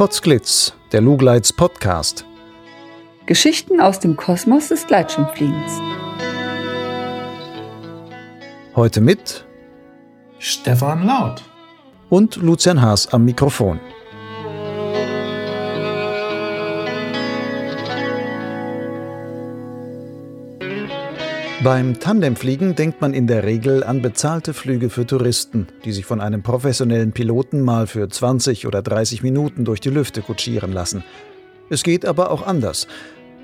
[0.00, 2.24] Potsglitz, der Lugleits Podcast.
[3.26, 5.72] Geschichten aus dem Kosmos des Gleitschirmfliegens.
[8.74, 9.44] Heute mit
[10.38, 11.42] Stefan Laut
[12.08, 13.78] und Lucian Haas am Mikrofon.
[21.62, 26.18] Beim Tandemfliegen denkt man in der Regel an bezahlte Flüge für Touristen, die sich von
[26.22, 31.04] einem professionellen Piloten mal für 20 oder 30 Minuten durch die Lüfte kutschieren lassen.
[31.68, 32.86] Es geht aber auch anders.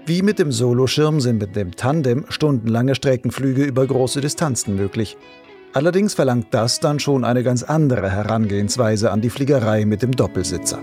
[0.07, 5.19] Wie mit dem Soloschirm sind mit dem Tandem stundenlange Streckenflüge über große Distanzen möglich.
[5.75, 10.79] Allerdings verlangt das dann schon eine ganz andere Herangehensweise an die Fliegerei mit dem Doppelsitzer.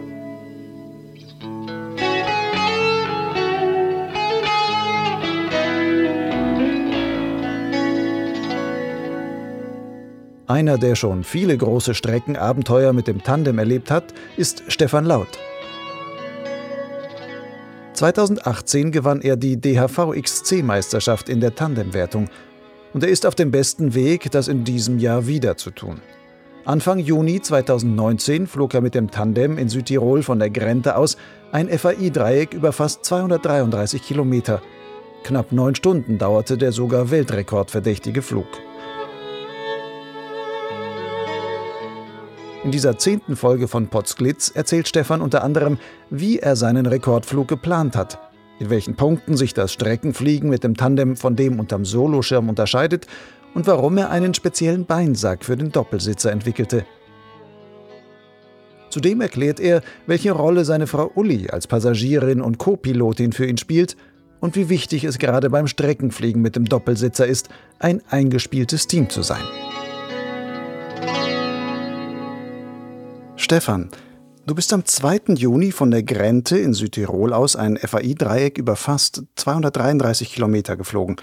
[10.45, 15.39] Einer, der schon viele große Streckenabenteuer mit dem Tandem erlebt hat, ist Stefan Laut.
[17.93, 22.27] 2018 gewann er die DHV XC-Meisterschaft in der Tandemwertung
[22.93, 26.01] und er ist auf dem besten Weg, das in diesem Jahr wieder zu tun.
[26.65, 31.17] Anfang Juni 2019 flog er mit dem Tandem in Südtirol von der Grente aus
[31.51, 34.61] ein FAI-Dreieck über fast 233 Kilometer.
[35.23, 38.47] Knapp neun Stunden dauerte der sogar weltrekordverdächtige Flug.
[42.63, 45.77] In dieser zehnten Folge von Potsglitz erzählt Stefan unter anderem,
[46.09, 48.19] wie er seinen Rekordflug geplant hat,
[48.59, 53.05] in welchen Punkten sich das Streckenfliegen mit dem Tandem von dem unterm Soloschirm unterscheidet
[53.53, 56.85] und warum er einen speziellen Beinsack für den Doppelsitzer entwickelte.
[58.89, 63.97] Zudem erklärt er, welche Rolle seine Frau Uli als Passagierin und Co-Pilotin für ihn spielt
[64.39, 69.21] und wie wichtig es gerade beim Streckenfliegen mit dem Doppelsitzer ist, ein eingespieltes Team zu
[69.21, 69.43] sein.
[73.43, 73.89] Stefan,
[74.47, 75.33] du bist am 2.
[75.35, 81.17] Juni von der Grente in Südtirol aus ein FAI-Dreieck über fast 233 Kilometer geflogen.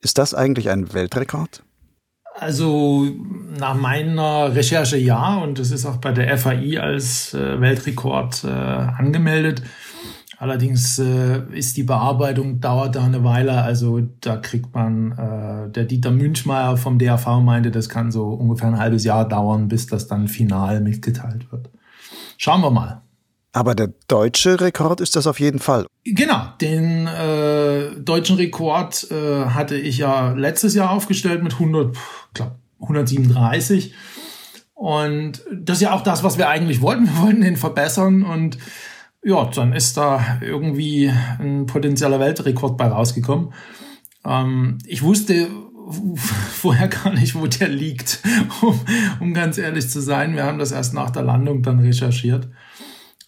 [0.00, 1.62] Ist das eigentlich ein Weltrekord?
[2.34, 3.06] Also
[3.56, 8.48] nach meiner Recherche ja, und es ist auch bei der FAI als äh, Weltrekord äh,
[8.48, 9.62] angemeldet.
[10.42, 13.62] Allerdings äh, ist die Bearbeitung dauert da eine Weile.
[13.62, 18.66] Also da kriegt man, äh, der Dieter Münchmeier vom DAV meinte, das kann so ungefähr
[18.66, 21.70] ein halbes Jahr dauern, bis das dann final mitgeteilt wird.
[22.38, 23.02] Schauen wir mal.
[23.52, 25.86] Aber der deutsche Rekord ist das auf jeden Fall.
[26.02, 31.96] Genau, den äh, deutschen Rekord äh, hatte ich ja letztes Jahr aufgestellt mit 100,
[32.34, 33.94] glaub, 137.
[34.74, 37.06] Und das ist ja auch das, was wir eigentlich wollten.
[37.06, 38.58] Wir wollten den verbessern und
[39.22, 43.52] ja, dann ist da irgendwie ein potenzieller Weltrekord bei rausgekommen.
[44.24, 45.48] Ähm, ich wusste
[46.16, 48.22] vorher gar nicht, wo der liegt,
[48.62, 48.80] um,
[49.20, 50.34] um ganz ehrlich zu sein.
[50.34, 52.48] Wir haben das erst nach der Landung dann recherchiert.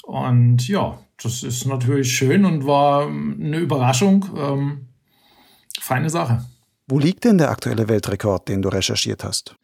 [0.03, 4.27] Und ja, das ist natürlich schön und war eine Überraschung.
[4.37, 4.89] Ähm,
[5.81, 6.45] feine Sache.
[6.87, 9.57] Wo liegt denn der aktuelle Weltrekord, den du recherchiert hast?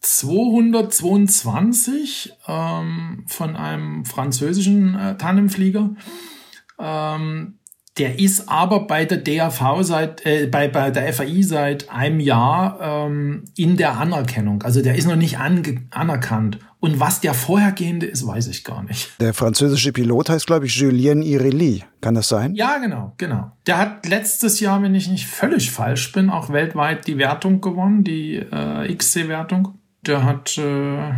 [0.00, 5.94] 222 ähm, von einem französischen äh, Tandemflieger.
[6.78, 7.56] Ähm,
[7.98, 12.78] der ist aber bei der DAV seit, äh, bei, bei der FAI seit einem Jahr
[12.80, 14.62] ähm, in der Anerkennung.
[14.62, 16.58] Also der ist noch nicht anerkannt.
[16.78, 19.10] Und was der vorhergehende ist, weiß ich gar nicht.
[19.20, 21.84] Der französische Pilot heißt, glaube ich, Julien Ireli.
[22.00, 22.54] Kann das sein?
[22.54, 23.52] Ja, genau, genau.
[23.66, 28.02] Der hat letztes Jahr, wenn ich nicht völlig falsch bin, auch weltweit die Wertung gewonnen,
[28.02, 31.12] die äh, XC-Wertung der hat äh,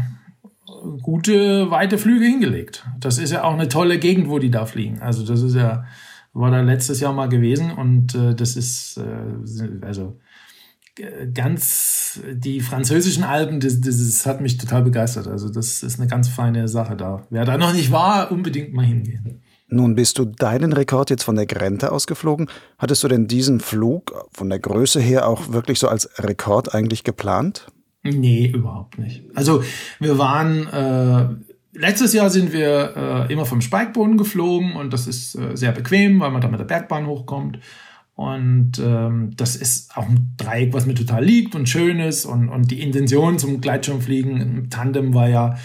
[1.03, 2.87] gute, weite Flüge hingelegt.
[2.99, 5.01] Das ist ja auch eine tolle Gegend, wo die da fliegen.
[5.01, 5.85] Also das ist ja,
[6.33, 10.19] war da letztes Jahr mal gewesen und äh, das ist, äh, also
[11.33, 15.27] ganz, die französischen Alpen, das, das hat mich total begeistert.
[15.27, 17.23] Also das ist eine ganz feine Sache da.
[17.31, 19.41] Wer da noch nicht war, unbedingt mal hingehen.
[19.69, 22.51] Nun bist du deinen Rekord jetzt von der Grente ausgeflogen.
[22.77, 27.05] Hattest du denn diesen Flug von der Größe her auch wirklich so als Rekord eigentlich
[27.05, 27.69] geplant?
[28.03, 29.23] Nee, überhaupt nicht.
[29.35, 29.63] Also
[30.01, 35.37] wir waren, äh, letztes Jahr sind wir äh, immer vom Spikeboden geflogen und das ist
[35.37, 37.61] äh, sehr bequem, weil man da mit der Bergbahn hochkommt.
[38.15, 42.27] Und ähm, das ist auch ein Dreieck, was mir total liegt und schön ist.
[42.27, 45.57] Und, und die Intention zum Gleitschirmfliegen im Tandem war ja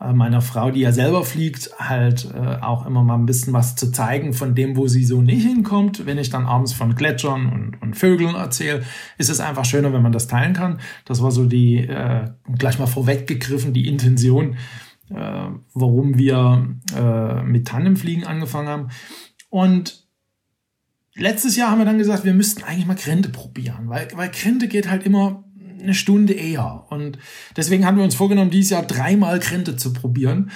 [0.00, 3.74] äh, meiner Frau, die ja selber fliegt, halt äh, auch immer mal ein bisschen was
[3.74, 6.06] zu zeigen von dem, wo sie so nicht hinkommt.
[6.06, 8.84] Wenn ich dann abends von Gletschern und, und Vögeln erzähle,
[9.18, 10.78] ist es einfach schöner, wenn man das teilen kann.
[11.06, 14.56] Das war so die, äh, gleich mal vorweggegriffen, die Intention,
[15.10, 18.88] äh, warum wir äh, mit Tandemfliegen angefangen haben.
[19.50, 20.05] Und
[21.16, 24.68] letztes Jahr haben wir dann gesagt, wir müssten eigentlich mal Krente probieren, weil, weil Krente
[24.68, 25.44] geht halt immer
[25.80, 26.86] eine Stunde eher.
[26.88, 27.18] Und
[27.56, 30.50] deswegen haben wir uns vorgenommen, dieses Jahr dreimal Krente zu probieren.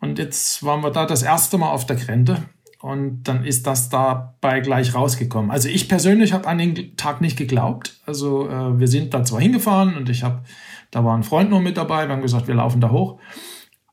[0.00, 2.42] Und jetzt waren wir da das erste Mal auf der Grenze
[2.84, 5.50] und dann ist das dabei gleich rausgekommen.
[5.50, 7.98] Also ich persönlich habe an den Tag nicht geglaubt.
[8.04, 10.42] Also äh, wir sind da zwar hingefahren und ich habe,
[10.90, 13.18] da war ein Freund noch mit dabei, wir haben gesagt, wir laufen da hoch.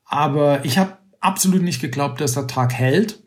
[0.04, 3.21] Aber ich habe absolut nicht geglaubt, dass der Tag hält.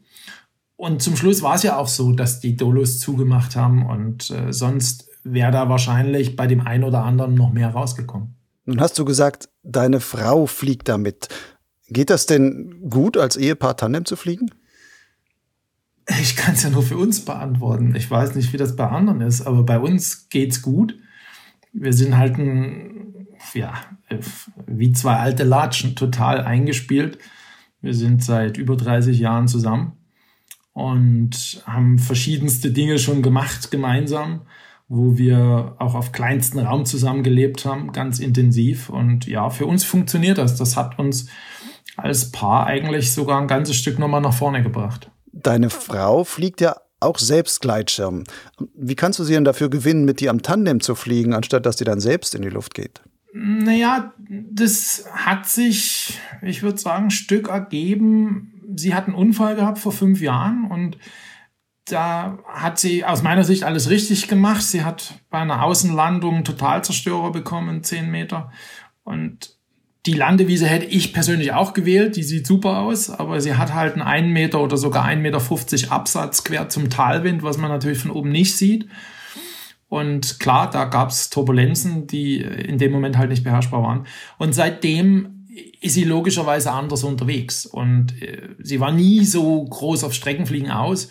[0.76, 4.52] Und zum Schluss war es ja auch so, dass die Dolos zugemacht haben und äh,
[4.52, 8.34] sonst wäre da wahrscheinlich bei dem einen oder anderen noch mehr rausgekommen.
[8.66, 11.28] Nun hast du gesagt, deine Frau fliegt damit.
[11.88, 14.50] Geht das denn gut, als Ehepaar Tandem zu fliegen?
[16.20, 17.94] Ich kann es ja nur für uns beantworten.
[17.94, 20.98] Ich weiß nicht, wie das bei anderen ist, aber bei uns geht's gut.
[21.72, 23.74] Wir sind halt ein, ja,
[24.66, 27.18] wie zwei alte Latschen, total eingespielt.
[27.80, 30.03] Wir sind seit über 30 Jahren zusammen
[30.74, 34.42] und haben verschiedenste Dinge schon gemacht gemeinsam,
[34.88, 38.90] wo wir auch auf kleinsten Raum zusammen gelebt haben, ganz intensiv.
[38.90, 40.56] Und ja, für uns funktioniert das.
[40.56, 41.28] Das hat uns
[41.96, 45.10] als Paar eigentlich sogar ein ganzes Stück nochmal nach vorne gebracht.
[45.32, 48.24] Deine Frau fliegt ja auch selbst Gleitschirm.
[48.74, 51.78] Wie kannst du sie denn dafür gewinnen, mit dir am Tandem zu fliegen, anstatt dass
[51.78, 53.00] sie dann selbst in die Luft geht?
[53.32, 54.12] Naja,
[54.50, 58.53] das hat sich, ich würde sagen, ein Stück ergeben.
[58.76, 60.98] Sie hat einen Unfall gehabt vor fünf Jahren und
[61.86, 64.62] da hat sie aus meiner Sicht alles richtig gemacht.
[64.62, 68.50] Sie hat bei einer Außenlandung einen Totalzerstörer bekommen, zehn Meter.
[69.02, 69.58] Und
[70.06, 73.94] die Landewiese hätte ich persönlich auch gewählt, die sieht super aus, aber sie hat halt
[73.94, 78.10] einen 1 Meter oder sogar 1,50 Meter Absatz quer zum Talwind, was man natürlich von
[78.10, 78.88] oben nicht sieht.
[79.88, 84.06] Und klar, da gab es Turbulenzen, die in dem Moment halt nicht beherrschbar waren.
[84.38, 85.33] Und seitdem
[85.84, 87.66] ist sie logischerweise anders unterwegs.
[87.66, 91.08] Und äh, sie war nie so groß auf Streckenfliegen aus.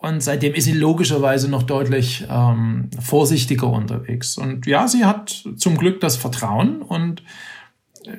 [0.00, 4.38] Und seitdem ist sie logischerweise noch deutlich ähm, vorsichtiger unterwegs.
[4.38, 7.24] Und ja, sie hat zum Glück das Vertrauen und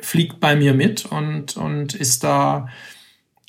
[0.02, 2.68] fliegt bei mir mit und, und ist da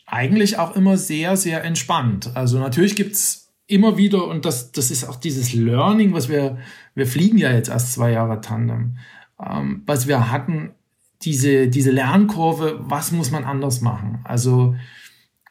[0.06, 2.30] eigentlich auch immer sehr, sehr entspannt.
[2.34, 6.58] Also natürlich gibt's immer wieder, und das, das ist auch dieses Learning, was wir,
[6.94, 8.98] wir fliegen ja jetzt erst zwei Jahre Tandem,
[9.44, 10.70] ähm, was wir hatten,
[11.22, 14.20] diese, diese Lernkurve, was muss man anders machen?
[14.24, 14.74] Also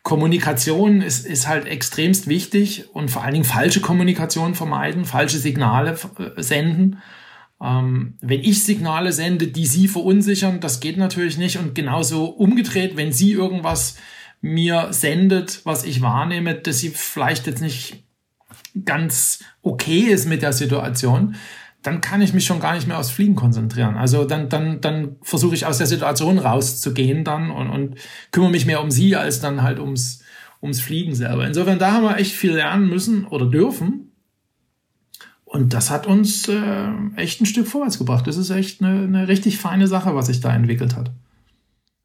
[0.03, 5.97] Kommunikation ist, ist halt extremst wichtig und vor allen Dingen falsche Kommunikation vermeiden, falsche Signale
[6.17, 6.99] äh, senden.
[7.61, 11.57] Ähm, wenn ich Signale sende, die Sie verunsichern, das geht natürlich nicht.
[11.57, 13.97] Und genauso umgedreht, wenn Sie irgendwas
[14.41, 18.03] mir sendet, was ich wahrnehme, dass sie vielleicht jetzt nicht
[18.85, 21.35] ganz okay ist mit der Situation,
[21.81, 23.95] dann kann ich mich schon gar nicht mehr aufs Fliegen konzentrieren.
[23.95, 27.95] Also dann, dann, dann versuche ich aus der Situation rauszugehen dann und, und
[28.31, 30.21] kümmere mich mehr um sie als dann halt ums,
[30.61, 31.47] ums Fliegen selber.
[31.47, 34.11] Insofern, da haben wir echt viel lernen müssen oder dürfen.
[35.45, 38.27] Und das hat uns äh, echt ein Stück vorwärts gebracht.
[38.27, 41.11] Das ist echt eine, eine richtig feine Sache, was sich da entwickelt hat.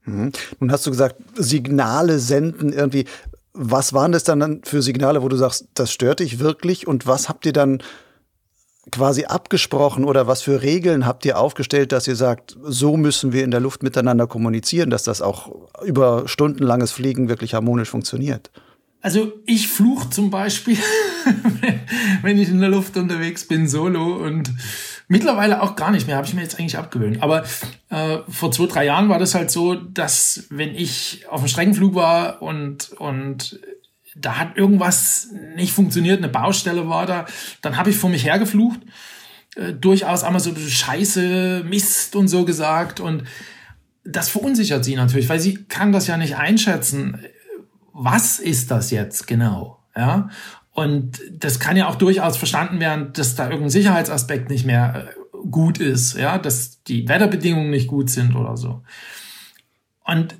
[0.05, 0.33] Mhm.
[0.61, 3.07] Nun hast du gesagt, Signale senden irgendwie.
[3.53, 6.87] Was waren das dann für Signale, wo du sagst, das stört dich wirklich?
[6.87, 7.83] Und was habt ihr dann
[8.91, 13.45] quasi abgesprochen oder was für Regeln habt ihr aufgestellt, dass ihr sagt, so müssen wir
[13.45, 15.51] in der Luft miteinander kommunizieren, dass das auch
[15.85, 18.51] über stundenlanges Fliegen wirklich harmonisch funktioniert?
[19.01, 20.79] Also ich fluch zum Beispiel,
[22.23, 24.51] wenn ich in der Luft unterwegs bin, solo und
[25.09, 27.23] mittlerweile auch gar nicht mehr, habe ich mir jetzt eigentlich abgewöhnt.
[27.23, 27.45] Aber
[27.91, 31.95] äh, vor zwei, drei Jahren war das halt so, dass wenn ich auf dem Streckenflug
[31.95, 33.61] war und, und
[34.17, 37.27] da hat irgendwas nicht funktioniert, eine Baustelle war da,
[37.63, 38.81] dann habe ich vor mich hergeflucht,
[39.57, 43.25] äh, durchaus einmal so Scheiße, Mist und so gesagt und
[44.07, 47.19] das verunsichert sie natürlich, weil sie kann das ja nicht einschätzen
[47.95, 49.79] was ist das jetzt genau?
[49.97, 50.29] Ja.
[50.73, 55.49] Und das kann ja auch durchaus verstanden werden, dass da irgendein Sicherheitsaspekt nicht mehr äh,
[55.49, 58.83] gut ist, ja, dass die Wetterbedingungen nicht gut sind oder so.
[60.05, 60.35] Und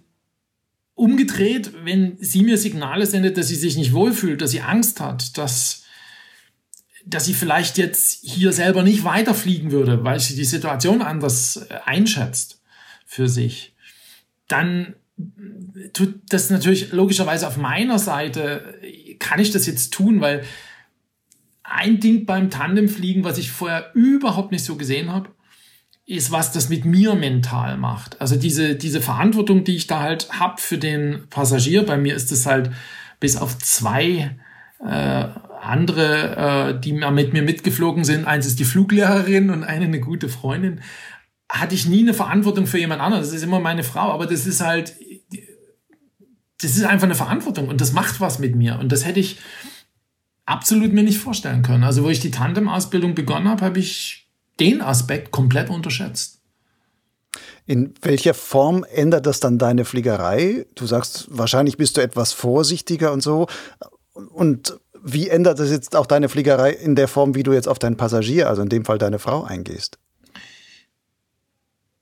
[0.95, 5.37] umgedreht, wenn sie mir Signale sendet, dass sie sich nicht wohlfühlt, dass sie Angst hat,
[5.39, 5.85] dass,
[7.05, 11.79] dass sie vielleicht jetzt hier selber nicht weiterfliegen würde, weil sie die Situation anders äh,
[11.85, 12.61] einschätzt
[13.07, 13.75] für sich,
[14.49, 14.95] dann
[15.93, 18.81] tut das natürlich logischerweise auf meiner Seite,
[19.19, 20.45] kann ich das jetzt tun, weil
[21.63, 25.31] ein Ding beim Tandemfliegen, was ich vorher überhaupt nicht so gesehen habe,
[26.07, 28.21] ist, was das mit mir mental macht.
[28.21, 32.31] Also diese, diese Verantwortung, die ich da halt hab für den Passagier, bei mir ist
[32.31, 32.71] es halt
[33.21, 34.37] bis auf zwei
[34.85, 35.25] äh,
[35.63, 38.27] andere, äh, die mit mir mitgeflogen sind.
[38.27, 40.81] Eins ist die Fluglehrerin und eine eine gute Freundin
[41.49, 43.23] hatte ich nie eine Verantwortung für jemand anderen.
[43.23, 44.95] Das ist immer meine Frau, aber das ist halt,
[46.61, 48.79] das ist einfach eine Verantwortung und das macht was mit mir.
[48.79, 49.39] Und das hätte ich
[50.47, 51.85] absolut mir nicht vorstellen können.
[51.85, 54.24] Also, wo ich die Tandem-Ausbildung begonnen habe, habe ich
[54.61, 56.41] den Aspekt komplett unterschätzt.
[57.67, 60.67] In welcher Form ändert das dann deine Fliegerei?
[60.75, 63.47] Du sagst, wahrscheinlich bist du etwas vorsichtiger und so.
[64.13, 67.79] Und wie ändert das jetzt auch deine Fliegerei in der Form, wie du jetzt auf
[67.79, 69.99] deinen Passagier, also in dem Fall deine Frau, eingehst?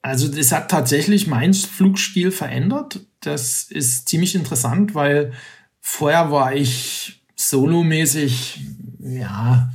[0.03, 3.01] Also das hat tatsächlich meinen Flugstil verändert.
[3.21, 5.33] Das ist ziemlich interessant, weil
[5.81, 8.61] vorher war ich solomäßig,
[8.99, 9.71] ja,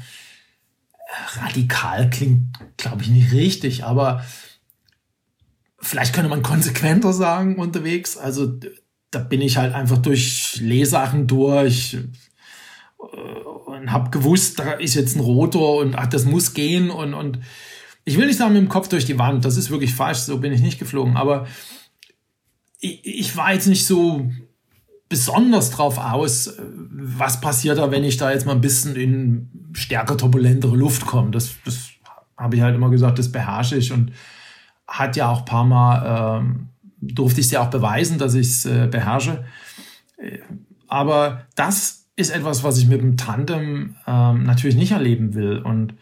[1.38, 4.24] radikal klingt, glaube ich, nicht richtig, aber
[5.80, 8.18] vielleicht könnte man konsequenter sagen unterwegs.
[8.18, 8.60] Also
[9.12, 11.98] da bin ich halt einfach durch Lesachen durch
[13.00, 17.14] äh, und habe gewusst, da ist jetzt ein Rotor und ach, das muss gehen und,
[17.14, 17.40] und
[18.06, 20.38] ich will nicht sagen mit dem Kopf durch die Wand, das ist wirklich falsch, so
[20.40, 21.48] bin ich nicht geflogen, aber
[22.80, 24.30] ich, ich war jetzt nicht so
[25.10, 30.18] besonders drauf aus, was passiert da, wenn ich da jetzt mal ein bisschen in stärker
[30.18, 31.32] turbulentere Luft komme.
[31.32, 31.90] Das, das
[32.38, 34.12] habe ich halt immer gesagt, das beherrsche ich und
[34.88, 36.70] hat ja auch ein paar Mal, ähm,
[37.02, 39.46] durfte ich es ja auch beweisen, dass ich es äh, beherrsche.
[40.88, 45.60] Aber das ist etwas, was ich mit dem Tandem ähm, natürlich nicht erleben will.
[45.60, 45.94] Und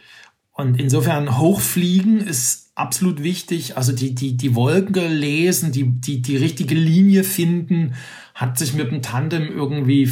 [0.57, 3.75] und insofern hochfliegen ist absolut wichtig.
[3.75, 7.93] Also die, die, die Wolke lesen, die, die, die richtige Linie finden,
[8.33, 10.09] hat sich mit dem Tandem irgendwie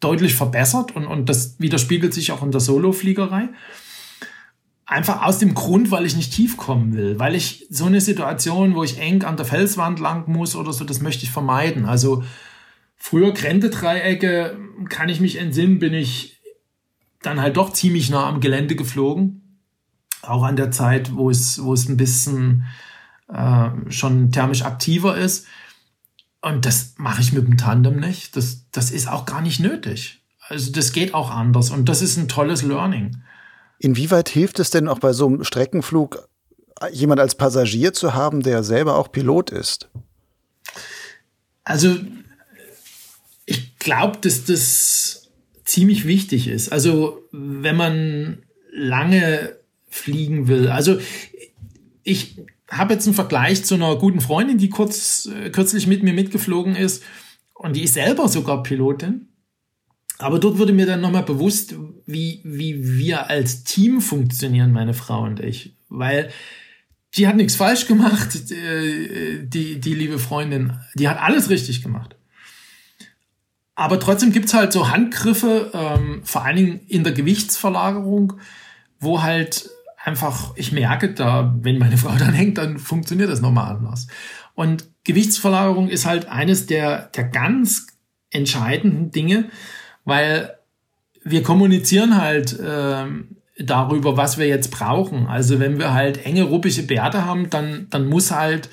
[0.00, 3.48] deutlich verbessert und, und das widerspiegelt sich auch in der Solofliegerei.
[4.86, 8.74] Einfach aus dem Grund, weil ich nicht tief kommen will, weil ich so eine Situation,
[8.74, 11.84] wo ich eng an der Felswand lang muss oder so, das möchte ich vermeiden.
[11.84, 12.24] Also
[12.96, 14.56] früher Grendedreiecke,
[14.88, 16.40] kann ich mich entsinnen, bin ich
[17.22, 19.58] dann halt doch ziemlich nah am Gelände geflogen.
[20.22, 22.64] Auch an der Zeit, wo es, wo es ein bisschen
[23.28, 25.46] äh, schon thermisch aktiver ist.
[26.48, 28.34] Und das mache ich mit dem Tandem nicht.
[28.34, 30.22] Das, das ist auch gar nicht nötig.
[30.48, 31.70] Also das geht auch anders.
[31.70, 33.22] Und das ist ein tolles Learning.
[33.78, 36.26] Inwieweit hilft es denn auch bei so einem Streckenflug,
[36.90, 39.90] jemand als Passagier zu haben, der selber auch Pilot ist?
[41.64, 41.96] Also
[43.44, 45.28] ich glaube, dass das
[45.66, 46.72] ziemlich wichtig ist.
[46.72, 49.54] Also wenn man lange
[49.88, 50.68] fliegen will.
[50.68, 50.98] Also
[52.04, 52.40] ich
[52.70, 56.76] habe jetzt einen Vergleich zu einer guten Freundin, die kurz äh, kürzlich mit mir mitgeflogen
[56.76, 57.02] ist
[57.54, 59.28] und die ist selber sogar Pilotin.
[60.18, 65.22] Aber dort wurde mir dann nochmal bewusst, wie, wie wir als Team funktionieren, meine Frau
[65.22, 65.76] und ich.
[65.88, 66.30] Weil
[67.16, 70.78] die hat nichts falsch gemacht, äh, die, die liebe Freundin.
[70.94, 72.16] Die hat alles richtig gemacht.
[73.74, 78.34] Aber trotzdem gibt's halt so Handgriffe, ähm, vor allen Dingen in der Gewichtsverlagerung,
[78.98, 79.70] wo halt
[80.08, 84.06] einfach, ich merke da, wenn meine Frau dann hängt, dann funktioniert das nochmal anders.
[84.54, 87.86] Und Gewichtsverlagerung ist halt eines der, der ganz
[88.30, 89.50] entscheidenden Dinge,
[90.04, 90.56] weil
[91.22, 95.26] wir kommunizieren halt ähm, darüber, was wir jetzt brauchen.
[95.26, 98.70] Also wenn wir halt enge, ruppige Bärte haben, dann, dann muss halt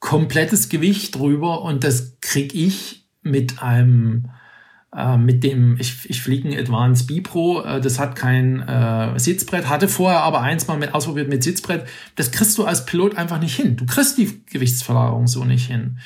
[0.00, 4.30] komplettes Gewicht drüber und das krieg ich mit einem
[4.94, 9.68] äh, mit dem, ich, ich fliege ein Advanced B-Pro, äh, das hat kein äh, Sitzbrett,
[9.68, 11.86] hatte vorher aber eins mal mit ausprobiert mit Sitzbrett.
[12.16, 13.76] Das kriegst du als Pilot einfach nicht hin.
[13.76, 15.98] Du kriegst die Gewichtsverlagerung so nicht hin.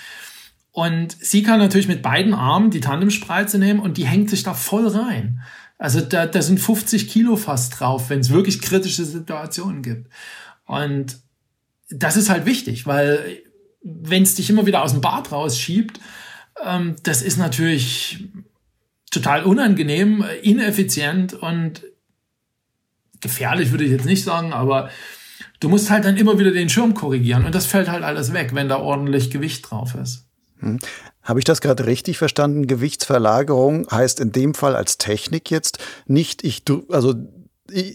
[0.71, 4.55] Und sie kann natürlich mit beiden Armen die Tandemspreize nehmen und die hängt sich da
[4.55, 5.41] voll rein.
[5.79, 10.11] Also da, da sind 50 Kilo fast drauf, wenn es wirklich kritische Situationen gibt.
[10.67, 11.19] Und
[11.91, 13.43] das ist halt wichtig, weil
[13.83, 16.01] wenn es dich immer wieder aus dem Bad rausschiebt,
[16.65, 18.29] ähm, das ist natürlich
[19.11, 21.83] total unangenehm, ineffizient und
[23.21, 24.91] gefährlich würde ich jetzt nicht sagen, aber
[25.61, 28.51] du musst halt dann immer wieder den Schirm korrigieren und das fällt halt alles weg,
[28.55, 30.27] wenn da ordentlich Gewicht drauf ist.
[30.59, 30.79] Hm.
[31.23, 32.67] Habe ich das gerade richtig verstanden?
[32.67, 37.15] Gewichtsverlagerung heißt in dem Fall als Technik jetzt nicht ich, also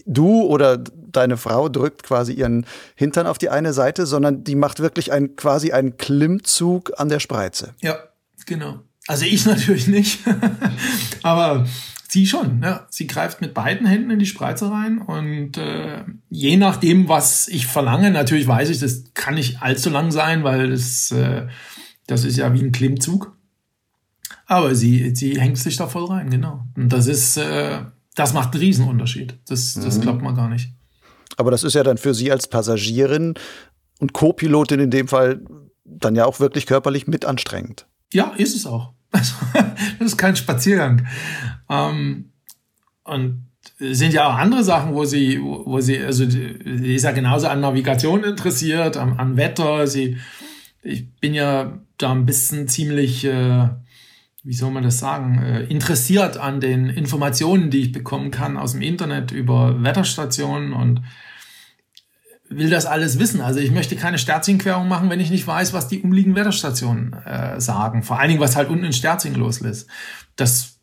[0.04, 4.80] du oder deine Frau drückt quasi ihren Hintern auf die eine Seite, sondern die macht
[4.80, 7.74] wirklich ein, quasi einen Klimmzug an der Spreize.
[7.80, 7.96] Ja,
[8.46, 8.80] Genau.
[9.12, 10.20] Also ich natürlich nicht,
[11.22, 11.66] aber
[12.08, 12.62] sie schon.
[12.62, 12.86] Ja.
[12.88, 17.66] Sie greift mit beiden Händen in die Spreize rein und äh, je nachdem, was ich
[17.66, 21.46] verlange, natürlich weiß ich, das kann nicht allzu lang sein, weil das, äh,
[22.06, 23.36] das ist ja wie ein Klimmzug.
[24.46, 26.64] Aber sie, sie hängt sich da voll rein, genau.
[26.74, 27.80] Und das ist, äh,
[28.14, 29.34] das macht einen Riesenunterschied.
[29.46, 30.02] Das, das mhm.
[30.02, 30.70] glaubt man gar nicht.
[31.36, 33.34] Aber das ist ja dann für Sie als Passagierin
[33.98, 35.42] und Co-Pilotin in dem Fall
[35.84, 37.86] dann ja auch wirklich körperlich mit anstrengend.
[38.12, 38.94] Ja, ist es auch.
[39.12, 39.34] Also,
[39.98, 41.06] das ist kein Spaziergang.
[41.68, 42.30] Ähm,
[43.04, 43.46] und
[43.78, 47.48] es sind ja auch andere Sachen, wo sie, wo sie, also sie ist ja genauso
[47.48, 49.86] an Navigation interessiert, an, an Wetter.
[49.86, 50.18] Sie,
[50.82, 53.68] ich bin ja da ein bisschen ziemlich, äh,
[54.42, 58.72] wie soll man das sagen, äh, interessiert an den Informationen, die ich bekommen kann aus
[58.72, 61.02] dem Internet über Wetterstationen und
[62.56, 63.40] will das alles wissen.
[63.40, 67.60] Also ich möchte keine Sterzing-Querung machen, wenn ich nicht weiß, was die umliegenden Wetterstationen äh,
[67.60, 68.02] sagen.
[68.02, 69.88] Vor allen Dingen, was halt unten in Sterzing los ist.
[70.36, 70.78] Das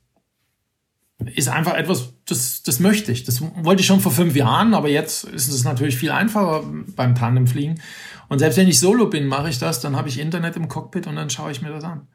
[1.35, 3.23] ist einfach etwas, das, das möchte ich.
[3.23, 6.63] Das wollte ich schon vor fünf Jahren, aber jetzt ist es natürlich viel einfacher
[6.95, 7.81] beim Tandemfliegen.
[8.29, 11.07] Und selbst wenn ich solo bin, mache ich das, dann habe ich Internet im Cockpit
[11.07, 12.07] und dann schaue ich mir das an.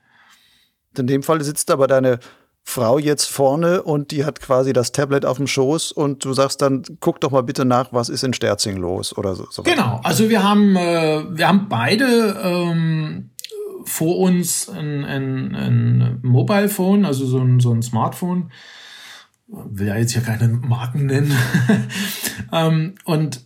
[0.96, 2.20] In dem Fall sitzt aber deine
[2.66, 6.62] Frau jetzt vorne und die hat quasi das Tablet auf dem Schoß und du sagst
[6.62, 9.62] dann, guck doch mal bitte nach, was ist in Sterzing los oder so.
[9.62, 13.30] Genau, also wir haben, äh, wir haben beide ähm,
[13.84, 18.50] vor uns ein, ein, ein Mobile Phone, also so ein, so ein Smartphone.
[19.46, 21.36] Will ja jetzt hier keine Marken nennen.
[22.52, 23.44] ähm, und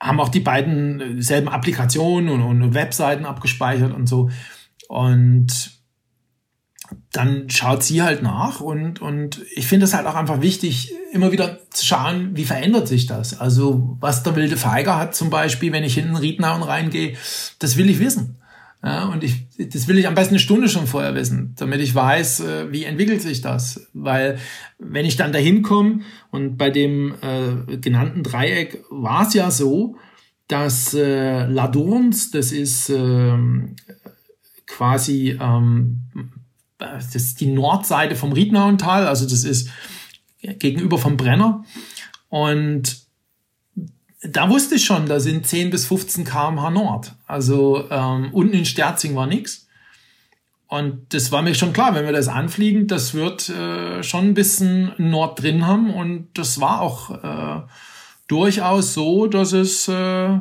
[0.00, 4.30] haben auch die beiden selben Applikationen und, und Webseiten abgespeichert und so.
[4.88, 5.77] Und
[7.12, 11.32] dann schaut sie halt nach und, und ich finde es halt auch einfach wichtig, immer
[11.32, 13.40] wieder zu schauen, wie verändert sich das.
[13.40, 17.16] Also was der wilde Feiger hat zum Beispiel, wenn ich in den Riednauen reingehe,
[17.58, 18.36] das will ich wissen.
[18.82, 21.94] Ja, und ich, das will ich am besten eine Stunde schon vorher wissen, damit ich
[21.94, 23.88] weiß, äh, wie entwickelt sich das.
[23.92, 24.38] Weil
[24.78, 29.96] wenn ich dann dahin komme und bei dem äh, genannten Dreieck war es ja so,
[30.46, 33.36] dass äh, Ladurns, das ist äh,
[34.66, 36.02] quasi ähm,
[36.78, 39.70] das ist die Nordseite vom Riednauental, also das ist
[40.40, 41.64] gegenüber vom Brenner.
[42.28, 43.08] Und
[44.22, 47.14] da wusste ich schon, da sind 10 bis 15 kmh Nord.
[47.26, 49.66] Also ähm, unten in Sterzing war nichts.
[50.66, 54.34] Und das war mir schon klar, wenn wir das anfliegen, das wird äh, schon ein
[54.34, 55.92] bisschen Nord drin haben.
[55.94, 57.62] Und das war auch äh,
[58.26, 60.38] durchaus so, dass es äh,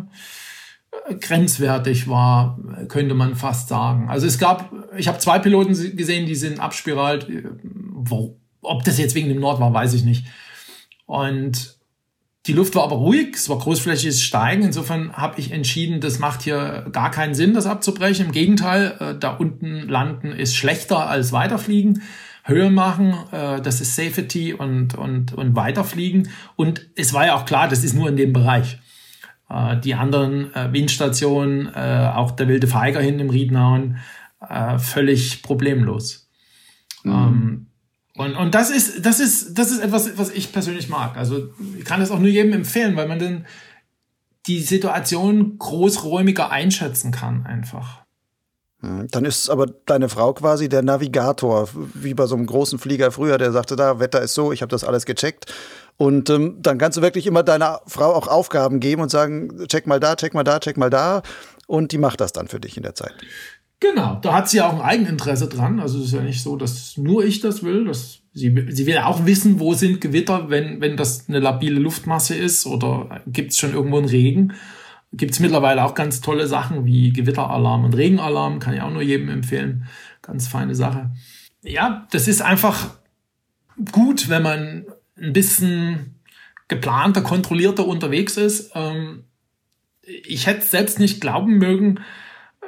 [1.20, 4.10] grenzwertig war, könnte man fast sagen.
[4.10, 7.28] Also es gab, ich habe zwei Piloten gesehen, die sind abspiralt.
[7.64, 10.26] Wo, ob das jetzt wegen dem Nord war, weiß ich nicht.
[11.06, 11.78] Und
[12.46, 14.64] die Luft war aber ruhig, es war großflächiges Steigen.
[14.64, 18.28] Insofern habe ich entschieden, das macht hier gar keinen Sinn, das abzubrechen.
[18.28, 22.04] Im Gegenteil, äh, da unten landen ist schlechter als weiterfliegen.
[22.44, 26.30] Höhe machen, äh, das ist Safety und, und, und weiterfliegen.
[26.56, 28.80] Und es war ja auch klar, das ist nur in dem Bereich.
[29.50, 33.98] Äh, die anderen äh, Windstationen, äh, auch der wilde Feiger hinten im Riednauen,
[34.48, 36.30] äh, völlig problemlos.
[37.04, 37.12] Mhm.
[37.12, 37.68] Ähm,
[38.16, 41.18] und, und das ist, das ist, das ist etwas, was ich persönlich mag.
[41.18, 43.46] Also ich kann das auch nur jedem empfehlen, weil man dann
[44.48, 48.07] die Situation großräumiger einschätzen kann einfach.
[48.82, 53.40] Dann ist aber deine Frau quasi der Navigator, wie bei so einem großen Flieger früher,
[53.40, 55.52] der sagte, da, Wetter ist so, ich habe das alles gecheckt.
[55.98, 59.88] Und ähm, dann kannst du wirklich immer deiner Frau auch Aufgaben geben und sagen, check
[59.88, 61.24] mal da, check mal da, check mal da.
[61.66, 63.16] Und die macht das dann für dich in der Zeit.
[63.80, 65.80] Genau, da hat sie auch ein Eigeninteresse dran.
[65.80, 67.86] Also es ist ja nicht so, dass nur ich das will.
[67.86, 72.36] Dass sie, sie will auch wissen, wo sind Gewitter, wenn, wenn das eine labile Luftmasse
[72.36, 74.54] ist oder gibt es schon irgendwo einen Regen.
[75.18, 79.02] Gibt es mittlerweile auch ganz tolle Sachen wie Gewitteralarm und Regenalarm, kann ich auch nur
[79.02, 79.86] jedem empfehlen.
[80.22, 81.12] Ganz feine Sache.
[81.64, 82.92] Ja, das ist einfach
[83.92, 84.86] gut, wenn man
[85.20, 86.16] ein bisschen
[86.68, 88.72] geplanter, kontrollierter unterwegs ist.
[88.76, 89.24] Ähm,
[90.02, 92.00] ich hätte selbst nicht glauben mögen,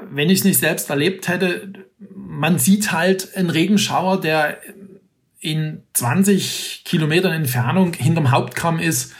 [0.10, 1.74] wenn ich es nicht selbst erlebt hätte.
[1.98, 4.60] Man sieht halt einen Regenschauer, der
[5.40, 9.14] in 20 Kilometern Entfernung hinterm Hauptkamm ist.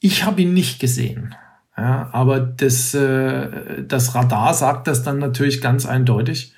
[0.00, 1.34] Ich habe ihn nicht gesehen.
[1.76, 6.54] Ja, aber das, äh, das Radar sagt das dann natürlich ganz eindeutig.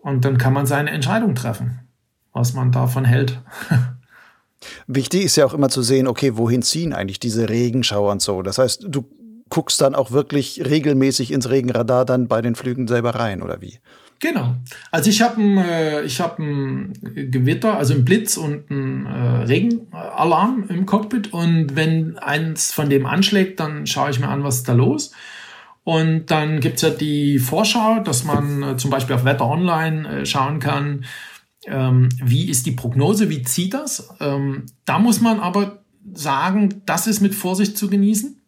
[0.00, 1.80] Und dann kann man seine Entscheidung treffen,
[2.32, 3.40] was man davon hält.
[4.86, 8.42] Wichtig ist ja auch immer zu sehen, okay, wohin ziehen eigentlich diese Regenschauer und so.
[8.42, 9.04] Das heißt, du
[9.50, 13.78] guckst dann auch wirklich regelmäßig ins Regenradar dann bei den Flügen selber rein, oder wie?
[14.20, 14.56] Genau.
[14.90, 19.44] Also ich habe ein, äh, ich hab ein Gewitter, also ein Blitz und ein äh,
[19.44, 21.32] Regenalarm im Cockpit.
[21.32, 25.12] Und wenn eins von dem anschlägt, dann schaue ich mir an, was ist da los.
[25.84, 30.26] Und dann gibt's ja die Vorschau, dass man äh, zum Beispiel auf Wetter Online äh,
[30.26, 31.04] schauen kann,
[31.66, 34.08] ähm, wie ist die Prognose, wie zieht das?
[34.20, 38.40] Ähm, da muss man aber sagen, das ist mit Vorsicht zu genießen.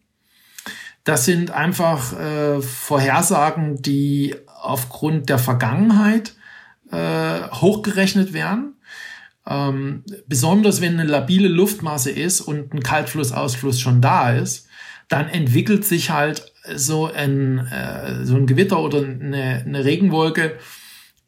[1.03, 6.33] Das sind einfach äh, Vorhersagen, die aufgrund der Vergangenheit
[6.91, 8.75] äh, hochgerechnet werden.
[9.47, 14.67] Ähm, besonders wenn eine labile Luftmasse ist und ein Kaltflussausfluss schon da ist,
[15.07, 20.57] dann entwickelt sich halt so ein, äh, so ein Gewitter oder eine, eine Regenwolke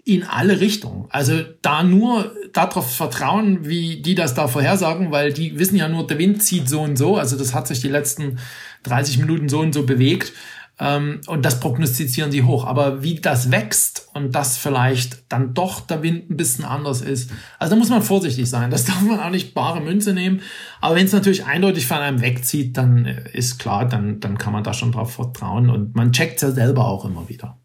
[0.06, 1.06] in alle Richtungen.
[1.10, 6.06] Also da nur darauf vertrauen, wie die das da vorhersagen, weil die wissen ja nur,
[6.06, 7.18] der Wind zieht so und so.
[7.18, 8.40] Also das hat sich die letzten
[8.84, 10.34] 30 Minuten so und so bewegt.
[10.80, 12.66] Ähm, und das prognostizieren sie hoch.
[12.66, 17.32] Aber wie das wächst und das vielleicht dann doch der Wind ein bisschen anders ist,
[17.60, 18.72] also da muss man vorsichtig sein.
[18.72, 20.42] Das darf man auch nicht bare Münze nehmen.
[20.82, 24.64] Aber wenn es natürlich eindeutig von einem wegzieht, dann ist klar, dann, dann kann man
[24.64, 25.70] da schon drauf vertrauen.
[25.70, 27.58] Und man checkt ja selber auch immer wieder.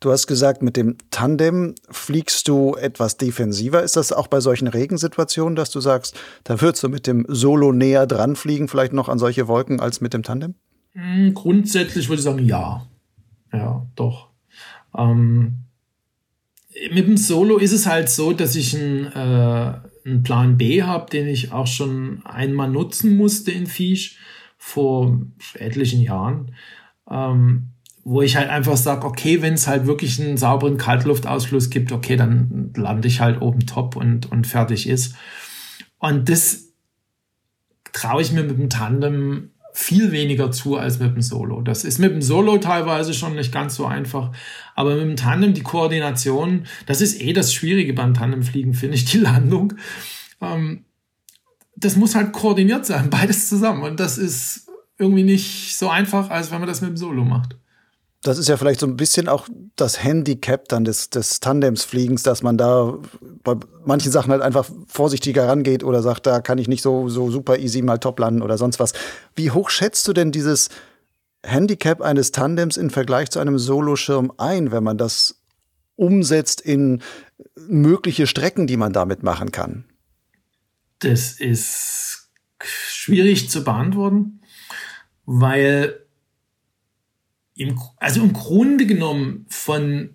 [0.00, 3.82] Du hast gesagt, mit dem Tandem fliegst du etwas defensiver.
[3.82, 7.72] Ist das auch bei solchen Regensituationen, dass du sagst, da würdest du mit dem Solo
[7.72, 10.54] näher dran fliegen, vielleicht noch an solche Wolken als mit dem Tandem?
[10.94, 12.86] Hm, grundsätzlich würde ich sagen, ja.
[13.52, 14.30] Ja, doch.
[14.96, 15.64] Ähm,
[16.90, 21.10] mit dem Solo ist es halt so, dass ich einen, äh, einen Plan B habe,
[21.10, 24.18] den ich auch schon einmal nutzen musste in Fisch
[24.58, 25.20] vor
[25.54, 26.54] etlichen Jahren.
[27.10, 27.70] Ähm,
[28.04, 32.16] wo ich halt einfach sage, okay, wenn es halt wirklich einen sauberen Kaltluftausfluss gibt, okay,
[32.16, 35.14] dann lande ich halt oben top und, und fertig ist.
[35.98, 36.72] Und das
[37.92, 41.60] traue ich mir mit dem Tandem viel weniger zu als mit dem Solo.
[41.60, 44.30] Das ist mit dem Solo teilweise schon nicht ganz so einfach.
[44.76, 49.04] Aber mit dem Tandem die Koordination, das ist eh das Schwierige beim Tandemfliegen, finde ich,
[49.04, 49.74] die Landung.
[50.40, 50.84] Ähm,
[51.74, 53.82] das muss halt koordiniert sein, beides zusammen.
[53.82, 57.56] Und das ist irgendwie nicht so einfach, als wenn man das mit dem Solo macht.
[58.24, 62.42] Das ist ja vielleicht so ein bisschen auch das Handicap dann des, des Tandemsfliegens, dass
[62.42, 62.96] man da
[63.42, 67.30] bei manchen Sachen halt einfach vorsichtiger rangeht oder sagt, da kann ich nicht so, so
[67.30, 68.94] super easy mal top landen oder sonst was.
[69.36, 70.70] Wie hoch schätzt du denn dieses
[71.44, 75.42] Handicap eines Tandems im Vergleich zu einem Soloschirm ein, wenn man das
[75.96, 77.02] umsetzt in
[77.68, 79.84] mögliche Strecken, die man damit machen kann?
[81.00, 82.30] Das ist
[82.62, 84.40] schwierig zu beantworten,
[85.26, 86.03] weil
[87.56, 90.10] im, also im Grunde genommen von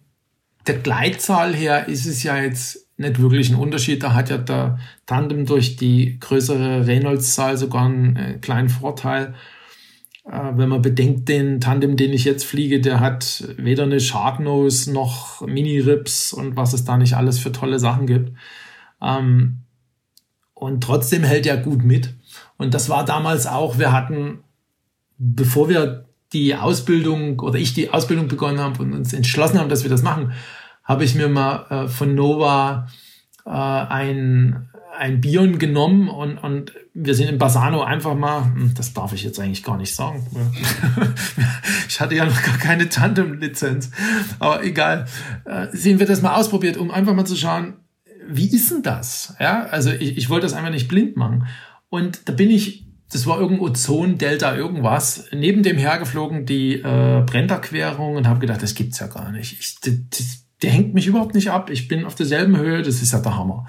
[0.68, 4.04] der Gleitzahl her ist es ja jetzt nicht wirklich ein Unterschied.
[4.04, 9.36] Da hat ja der Tandem durch die größere Reynolds-Zahl sogar einen äh, kleinen Vorteil.
[10.26, 14.92] Äh, wenn man bedenkt, den Tandem, den ich jetzt fliege, der hat weder eine Sharknose
[14.92, 18.34] noch Mini-Rips und was es da nicht alles für tolle Sachen gibt.
[19.02, 19.60] Ähm,
[20.54, 22.14] und trotzdem hält er gut mit.
[22.58, 24.44] Und das war damals auch, wir hatten,
[25.18, 29.84] bevor wir die Ausbildung oder ich die Ausbildung begonnen habe und uns entschlossen haben, dass
[29.84, 30.34] wir das machen,
[30.84, 32.88] habe ich mir mal äh, von Nova
[33.46, 38.94] äh, ein, ein Bion genommen und, und wir sind in Basano einfach mal, hm, das
[38.94, 40.26] darf ich jetzt eigentlich gar nicht sagen.
[41.88, 43.92] ich hatte ja noch gar keine Tandem-Lizenz,
[44.40, 45.06] aber egal.
[45.46, 47.76] Äh, sehen wir das mal ausprobiert, um einfach mal zu schauen,
[48.28, 49.36] wie ist denn das?
[49.40, 51.48] Ja, also ich, ich wollte das einfach nicht blind machen.
[51.90, 57.24] Und da bin ich das war irgendwo Ozon, Delta, irgendwas, neben dem hergeflogen die äh,
[57.26, 59.60] Brennerquerung und habe gedacht, das gibt's ja gar nicht.
[59.60, 60.06] Ich, die,
[60.62, 61.72] der hängt mich überhaupt nicht ab.
[61.72, 63.68] Ich bin auf derselben Höhe, das ist ja der Hammer.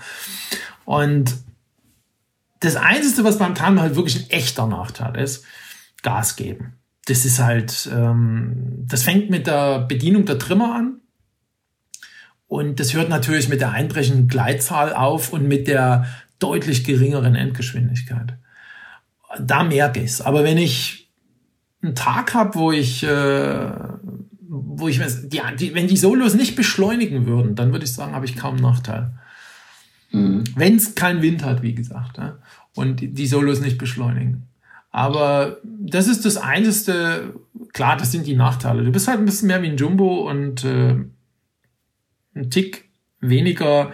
[0.85, 1.35] Und
[2.61, 5.45] das Einzige, was beim Tandem halt wirklich ein echter Nachteil ist,
[6.03, 6.75] Gas geben.
[7.07, 11.01] Das ist halt, ähm, das fängt mit der Bedienung der Trimmer an.
[12.47, 16.07] Und das hört natürlich mit der einbrechenden Gleitzahl auf und mit der
[16.41, 18.35] deutlich geringeren Endgeschwindigkeit
[19.39, 20.21] da merke ich es.
[20.21, 21.11] Aber wenn ich
[21.83, 23.71] einen Tag habe, wo ich, äh,
[24.49, 28.27] wo ich, die, die, wenn die Solos nicht beschleunigen würden, dann würde ich sagen, habe
[28.27, 29.13] ich kaum einen Nachteil.
[30.11, 30.45] Mhm.
[30.57, 32.39] Wenn es keinen Wind hat, wie gesagt, ja,
[32.75, 34.47] und die Solos nicht beschleunigen.
[34.91, 37.35] Aber das ist das Einzige,
[37.73, 38.83] klar, das sind die Nachteile.
[38.83, 40.97] Du bist halt ein bisschen mehr wie ein Jumbo und äh,
[42.35, 42.91] ein Tick
[43.21, 43.93] weniger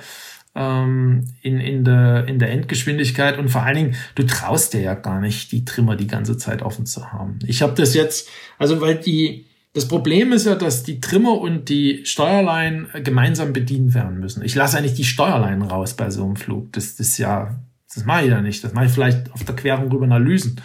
[0.57, 4.95] ähm, in, in, der, in der Endgeschwindigkeit und vor allen Dingen, du traust dir ja
[4.95, 7.39] gar nicht, die Trimmer die ganze Zeit offen zu haben.
[7.47, 11.69] Ich habe das jetzt, also weil die, das Problem ist ja, dass die Trimmer und
[11.69, 14.43] die Steuerlein gemeinsam bedient werden müssen.
[14.43, 16.73] Ich lasse eigentlich die Steuerlein raus bei so einem Flug.
[16.73, 17.55] Das, das ist ja,
[17.95, 18.65] das mache ich ja nicht.
[18.65, 20.59] Das mache ich vielleicht auf der Querung rüber nach Lüsen.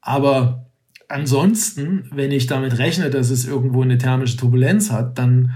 [0.00, 0.66] Aber
[1.08, 5.54] ansonsten, wenn ich damit rechne, dass es irgendwo eine thermische Turbulenz hat, dann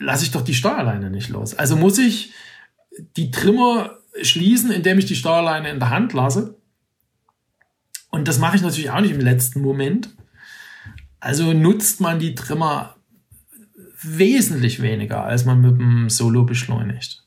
[0.00, 1.54] lasse ich doch die Steuerleine nicht los.
[1.54, 2.32] Also muss ich
[3.16, 6.56] die Trimmer schließen, indem ich die Steuerleine in der Hand lasse.
[8.10, 10.10] Und das mache ich natürlich auch nicht im letzten Moment.
[11.20, 12.96] Also nutzt man die Trimmer
[14.02, 17.22] wesentlich weniger, als man mit dem Solo beschleunigt.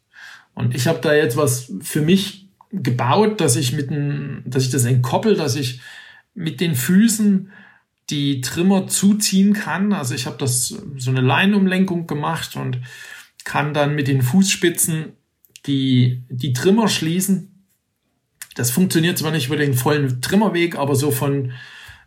[0.56, 4.72] Und ich habe da jetzt was für mich gebaut, dass ich mit dem, dass ich
[4.72, 5.80] das entkoppel, dass ich
[6.34, 7.52] mit den Füßen
[8.14, 9.92] die Trimmer zuziehen kann.
[9.92, 12.80] Also ich habe das so eine Leinumlenkung gemacht und
[13.44, 15.14] kann dann mit den Fußspitzen
[15.66, 17.66] die, die Trimmer schließen.
[18.54, 21.54] Das funktioniert zwar nicht über den vollen Trimmerweg, aber so von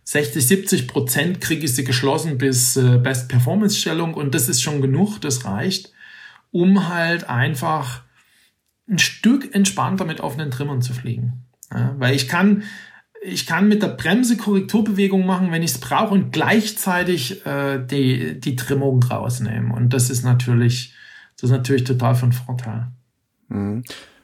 [0.05, 4.63] 60, 70 Prozent kriege ich sie geschlossen bis äh, Best Performance Stellung und das ist
[4.63, 5.93] schon genug, das reicht,
[6.53, 8.03] um halt einfach
[8.89, 11.45] ein Stück entspannter mit offenen Trimmern zu fliegen.
[11.73, 12.63] Ja, weil ich kann,
[13.27, 18.41] ich kann mit der Bremse Korrekturbewegung machen, wenn ich es brauche und gleichzeitig äh, die,
[18.41, 19.73] die Trimmung rausnehmen.
[19.73, 20.95] Und das ist natürlich,
[21.37, 22.87] das ist natürlich total von Vorteil.
[23.49, 23.83] Mhm.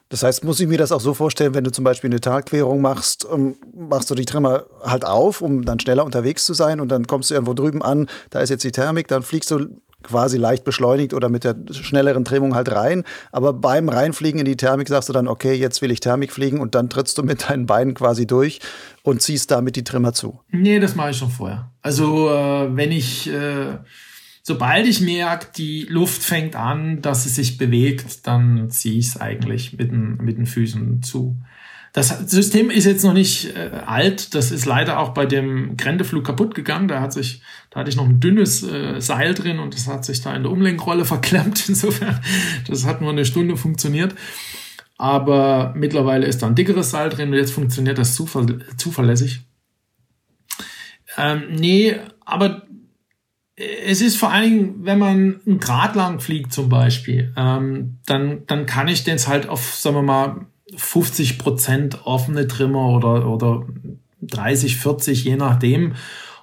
[0.09, 2.81] Das heißt, muss ich mir das auch so vorstellen, wenn du zum Beispiel eine Talquerung
[2.81, 6.89] machst, ähm, machst du die Trimmer halt auf, um dann schneller unterwegs zu sein und
[6.89, 10.37] dann kommst du irgendwo drüben an, da ist jetzt die Thermik, dann fliegst du quasi
[10.37, 13.05] leicht beschleunigt oder mit der schnelleren Trimmung halt rein.
[13.31, 16.61] Aber beim Reinfliegen in die Thermik sagst du dann, okay, jetzt will ich Thermik fliegen
[16.61, 18.61] und dann trittst du mit deinen Beinen quasi durch
[19.03, 20.41] und ziehst damit die Trimmer zu.
[20.51, 21.71] Nee, das mache ich schon vorher.
[21.81, 23.79] Also äh, wenn ich äh,
[24.43, 29.21] sobald ich merke, die Luft fängt an, dass sie sich bewegt, dann ziehe ich es
[29.21, 31.37] eigentlich mit den, mit den Füßen zu.
[31.93, 34.35] Das System ist jetzt noch nicht äh, alt.
[34.35, 36.89] Das ist leider auch bei dem Grendeflug kaputt gegangen.
[36.89, 40.05] Da hat sich, da hatte ich noch ein dünnes äh, Seil drin und das hat
[40.07, 41.69] sich da in der Umlenkrolle verklemmt.
[41.69, 42.21] Insofern,
[42.67, 44.15] das hat nur eine Stunde funktioniert.
[44.97, 48.47] Aber mittlerweile ist da ein dickeres Seil drin und jetzt funktioniert das zuver
[48.79, 49.43] zuverlässig.
[51.19, 52.63] Ähm, nee, aber
[53.57, 58.47] es ist vor allen Dingen, wenn man einen Grad lang fliegt zum Beispiel, ähm, dann,
[58.47, 63.67] dann kann ich den halt auf, sagen wir mal, 50 Prozent offene Trimmer oder, oder
[64.23, 65.95] 30, 40, je nachdem.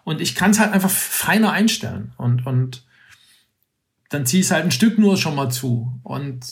[0.04, 2.13] Und ich kann es halt einfach feiner einstellen.
[2.18, 2.86] Und, und
[4.10, 5.94] dann ziehe ich es halt ein Stück nur schon mal zu.
[6.04, 6.44] Und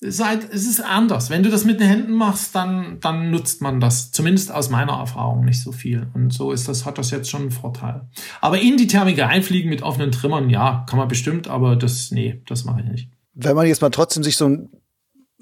[0.00, 1.30] es ist, halt, es ist anders.
[1.30, 4.10] Wenn du das mit den Händen machst, dann, dann nutzt man das.
[4.10, 6.08] Zumindest aus meiner Erfahrung nicht so viel.
[6.12, 8.08] Und so ist das, hat das jetzt schon einen Vorteil.
[8.40, 12.42] Aber in die Thermik einfliegen mit offenen Trimmern, ja, kann man bestimmt, aber das, nee,
[12.46, 13.10] das mache ich nicht.
[13.34, 14.68] Wenn man jetzt mal trotzdem sich so ein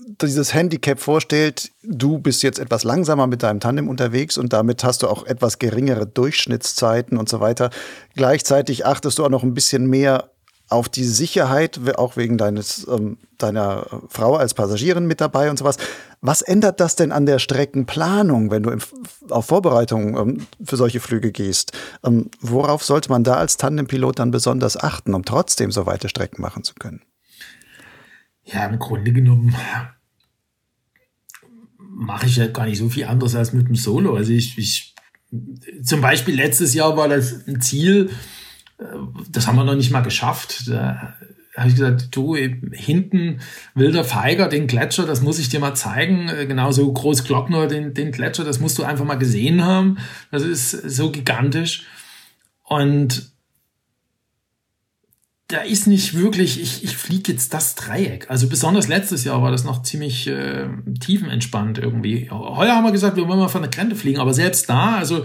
[0.06, 5.02] dieses Handicap vorstellt, du bist jetzt etwas langsamer mit deinem Tandem unterwegs und damit hast
[5.02, 7.70] du auch etwas geringere Durchschnittszeiten und so weiter.
[8.14, 10.30] Gleichzeitig achtest du auch noch ein bisschen mehr
[10.68, 15.76] auf die Sicherheit, auch wegen deines, ähm, deiner Frau als Passagierin mit dabei und sowas.
[16.20, 18.78] Was ändert das denn an der Streckenplanung, wenn du im,
[19.30, 21.72] auf Vorbereitung ähm, für solche Flüge gehst?
[22.04, 26.40] Ähm, worauf sollte man da als Tandempilot dann besonders achten, um trotzdem so weite Strecken
[26.40, 27.02] machen zu können?
[28.52, 29.54] Ja, im Grunde genommen
[31.78, 34.16] mache ich ja gar nicht so viel anderes als mit dem Solo.
[34.16, 34.94] Also ich, ich
[35.82, 38.10] zum Beispiel letztes Jahr war das ein Ziel,
[39.30, 40.68] das haben wir noch nicht mal geschafft.
[40.68, 41.14] Da
[41.56, 43.40] habe ich gesagt, du, hinten
[43.74, 46.28] wilder Feiger, den Gletscher, das muss ich dir mal zeigen.
[46.48, 49.98] Genauso Großglockner, den, den Gletscher, das musst du einfach mal gesehen haben.
[50.30, 51.86] Das ist so gigantisch.
[52.64, 53.29] Und
[55.50, 58.30] da ist nicht wirklich, ich, ich fliege jetzt das Dreieck.
[58.30, 60.68] Also besonders letztes Jahr war das noch ziemlich äh,
[61.00, 62.30] tiefenentspannt irgendwie.
[62.30, 65.24] Heuer haben wir gesagt, wir wollen mal von der Grenze fliegen, aber selbst da, also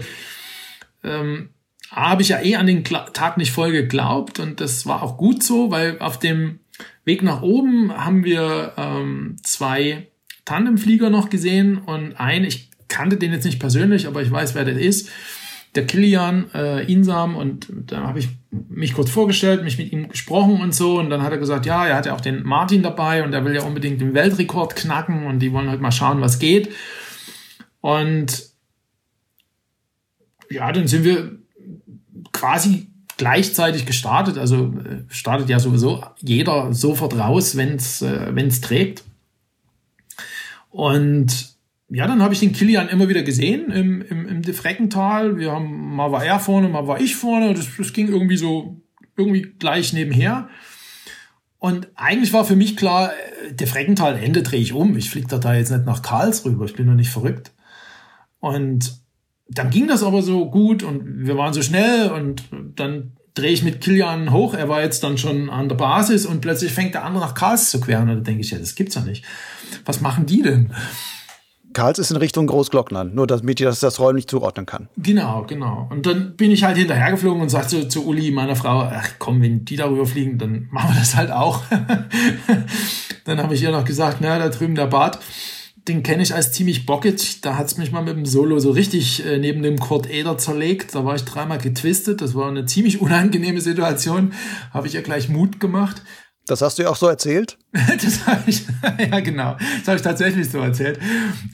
[1.04, 1.50] ähm,
[1.90, 5.44] habe ich ja eh an den Tag nicht voll geglaubt und das war auch gut
[5.44, 6.58] so, weil auf dem
[7.04, 10.08] Weg nach oben haben wir ähm, zwei
[10.44, 14.64] Tandemflieger noch gesehen und ein, ich kannte den jetzt nicht persönlich, aber ich weiß, wer
[14.64, 15.08] das ist,
[15.76, 20.60] der Kilian äh, Insam und da habe ich mich kurz vorgestellt, mich mit ihm gesprochen
[20.60, 23.22] und so und dann hat er gesagt, ja, er hat ja auch den Martin dabei
[23.22, 26.38] und er will ja unbedingt den Weltrekord knacken und die wollen halt mal schauen, was
[26.38, 26.72] geht.
[27.80, 28.50] Und
[30.50, 31.38] ja, dann sind wir
[32.32, 34.38] quasi gleichzeitig gestartet.
[34.38, 39.04] Also äh, startet ja sowieso jeder sofort raus, wenn es äh, trägt.
[40.70, 41.55] Und
[41.88, 45.38] ja, dann habe ich den Kilian immer wieder gesehen im, im, im Defreckental.
[45.38, 47.54] Wir haben, mal war er vorne, mal war ich vorne.
[47.54, 48.80] Das, das ging irgendwie so,
[49.16, 50.48] irgendwie gleich nebenher.
[51.58, 54.96] Und eigentlich war für mich klar, äh, Defreckental Ende drehe ich um.
[54.96, 56.64] Ich fliege da jetzt nicht nach Karls rüber.
[56.64, 57.52] Ich bin noch nicht verrückt.
[58.40, 59.00] Und
[59.48, 62.42] dann ging das aber so gut und wir waren so schnell und
[62.74, 64.54] dann drehe ich mit Kilian hoch.
[64.54, 67.70] Er war jetzt dann schon an der Basis und plötzlich fängt der andere nach Karls
[67.70, 68.08] zu queren.
[68.08, 69.24] Und da denke ich, ja, das gibt's ja nicht.
[69.84, 70.72] Was machen die denn?
[71.76, 74.88] Karls ist in Richtung Großglockner, nur damit ich das, das räumlich zuordnen kann.
[74.96, 75.86] Genau, genau.
[75.90, 79.42] Und dann bin ich halt hinterhergeflogen und sagte zu, zu Uli, meiner Frau, ach komm,
[79.42, 81.64] wenn die darüber fliegen, dann machen wir das halt auch.
[83.26, 85.18] dann habe ich ihr noch gesagt, na, da drüben der Bart
[85.88, 87.42] den kenne ich als ziemlich bockig.
[87.42, 90.94] Da hat's mich mal mit dem Solo so richtig äh, neben dem Kurt Eder zerlegt.
[90.96, 92.20] Da war ich dreimal getwistet.
[92.20, 94.32] Das war eine ziemlich unangenehme Situation.
[94.72, 96.02] Habe ich ja gleich Mut gemacht.
[96.46, 97.58] Das hast du ja auch so erzählt?
[97.72, 98.64] das habe ich,
[99.10, 101.00] ja genau, das habe ich tatsächlich so erzählt.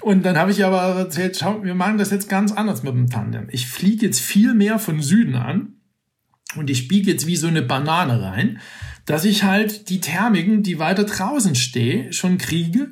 [0.02, 3.08] Und dann habe ich aber erzählt, schau, wir machen das jetzt ganz anders mit dem
[3.08, 3.48] Tandem.
[3.50, 5.74] Ich fliege jetzt viel mehr von Süden an
[6.56, 8.60] und ich biege jetzt wie so eine Banane rein,
[9.06, 12.90] dass ich halt die Thermiken, die weiter draußen stehe, schon kriege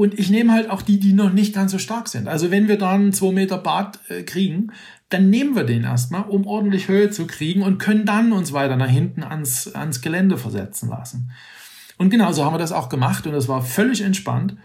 [0.00, 2.26] und ich nehme halt auch die, die noch nicht ganz so stark sind.
[2.26, 4.72] Also wenn wir dann zwei Meter Bad äh, kriegen,
[5.10, 8.76] dann nehmen wir den erstmal, um ordentlich Höhe zu kriegen und können dann uns weiter
[8.76, 11.32] nach hinten ans, ans Gelände versetzen lassen.
[11.98, 14.56] Und genau so haben wir das auch gemacht und das war völlig entspannt.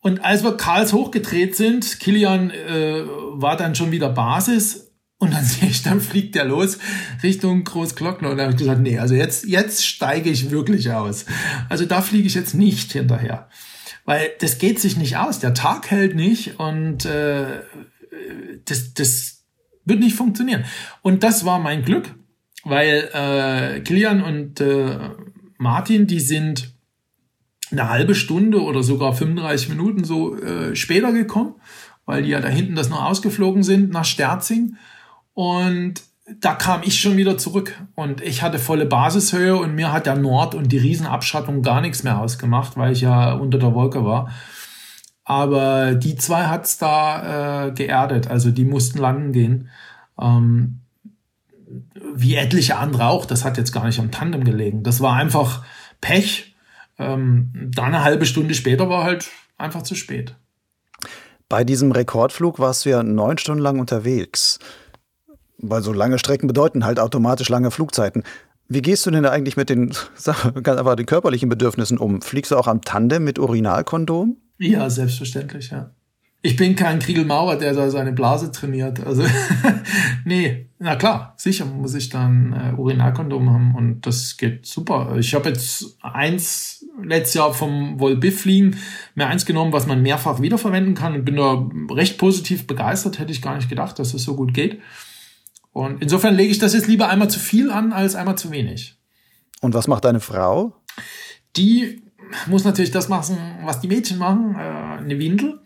[0.00, 5.44] Und als wir Karls hochgedreht sind, Kilian äh, war dann schon wieder Basis und dann
[5.44, 6.78] sehe ich, dann fliegt der los
[7.22, 11.24] Richtung Großglockner und dann habe ich gesagt, nee, also jetzt, jetzt steige ich wirklich aus.
[11.68, 13.48] Also da fliege ich jetzt nicht hinterher.
[14.04, 15.38] Weil das geht sich nicht aus.
[15.38, 17.62] Der Tag hält nicht und äh,
[18.66, 19.44] das, das
[19.84, 20.64] wird nicht funktionieren.
[21.02, 22.14] Und das war mein Glück,
[22.64, 24.98] weil äh, Kilian und äh,
[25.58, 26.74] Martin, die sind
[27.70, 31.54] eine halbe Stunde oder sogar 35 Minuten so äh, später gekommen,
[32.04, 34.76] weil die ja da hinten das noch ausgeflogen sind nach Sterzing.
[35.32, 40.06] Und da kam ich schon wieder zurück und ich hatte volle Basishöhe und mir hat
[40.06, 44.04] der Nord und die Riesenabschattung gar nichts mehr ausgemacht, weil ich ja unter der Wolke
[44.04, 44.30] war.
[45.24, 49.68] Aber die zwei hat's da äh, geerdet, also die mussten landen gehen.
[50.20, 50.80] Ähm,
[52.14, 54.82] wie etliche andere auch, das hat jetzt gar nicht am Tandem gelegen.
[54.82, 55.64] Das war einfach
[56.00, 56.54] Pech
[56.98, 60.36] ähm, da eine halbe Stunde später war halt einfach zu spät.
[61.48, 64.58] Bei diesem Rekordflug warst du ja neun Stunden lang unterwegs.
[65.68, 68.22] Weil so lange Strecken bedeuten halt automatisch lange Flugzeiten.
[68.68, 69.92] Wie gehst du denn da eigentlich mit den,
[70.64, 72.22] einfach den körperlichen Bedürfnissen um?
[72.22, 74.36] Fliegst du auch am Tandem mit Urinalkondom?
[74.58, 75.90] Ja, selbstverständlich, ja.
[76.46, 79.04] Ich bin kein Kriegel Maurer, der da seine Blase trainiert.
[79.04, 79.24] Also,
[80.26, 85.16] nee, na klar, sicher muss ich dann äh, Urinalkondom haben und das geht super.
[85.18, 88.76] Ich habe jetzt eins letztes Jahr vom Volbiff fliegen
[89.14, 93.18] mir eins genommen, was man mehrfach wiederverwenden kann und bin da recht positiv begeistert.
[93.18, 94.80] Hätte ich gar nicht gedacht, dass es das so gut geht.
[95.74, 98.96] Und insofern lege ich das jetzt lieber einmal zu viel an als einmal zu wenig.
[99.60, 100.72] Und was macht deine Frau?
[101.56, 102.00] Die
[102.46, 105.60] muss natürlich das machen, was die Mädchen machen, äh, eine Windel.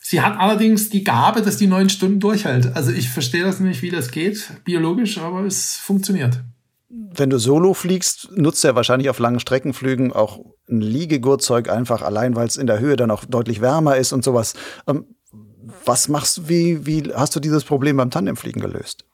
[0.00, 2.76] Sie hat allerdings die Gabe, dass die neun Stunden durchhält.
[2.76, 6.40] Also ich verstehe das nicht, wie das geht, biologisch, aber es funktioniert.
[6.88, 10.38] Wenn du solo fliegst, nutzt er wahrscheinlich auf langen Streckenflügen auch
[10.70, 14.22] ein Liegegurtzeug einfach allein, weil es in der Höhe dann auch deutlich wärmer ist und
[14.22, 14.54] sowas.
[14.86, 15.16] Ähm,
[15.84, 19.07] was machst du, wie, wie hast du dieses Problem beim Tandemfliegen gelöst?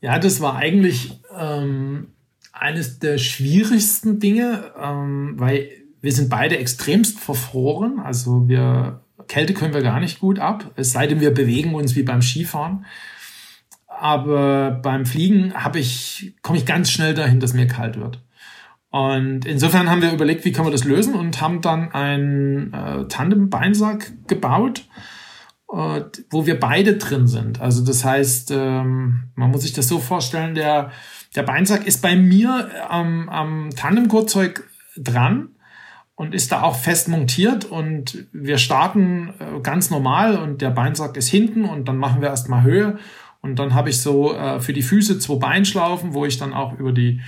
[0.00, 2.08] Ja, das war eigentlich ähm,
[2.52, 8.00] eines der schwierigsten Dinge, ähm, weil wir sind beide extremst verfroren.
[8.00, 11.94] Also wir Kälte können wir gar nicht gut ab, es sei denn, wir bewegen uns
[11.94, 12.84] wie beim Skifahren.
[13.86, 18.18] Aber beim Fliegen ich, komme ich ganz schnell dahin, dass mir kalt wird.
[18.90, 23.06] Und insofern haben wir überlegt, wie können wir das lösen und haben dann einen äh,
[23.06, 24.88] Tandem-Beinsack gebaut,
[25.72, 27.60] wo wir beide drin sind.
[27.60, 30.90] Also das heißt, ähm, man muss sich das so vorstellen, der,
[31.36, 35.50] der Beinsack ist bei mir am, am Tandem-Gurtzeug dran
[36.16, 41.16] und ist da auch fest montiert und wir starten äh, ganz normal und der Beinsack
[41.16, 42.98] ist hinten und dann machen wir erstmal Höhe
[43.40, 46.78] und dann habe ich so äh, für die Füße zwei Beinschlaufen, wo ich dann auch
[46.78, 47.20] über die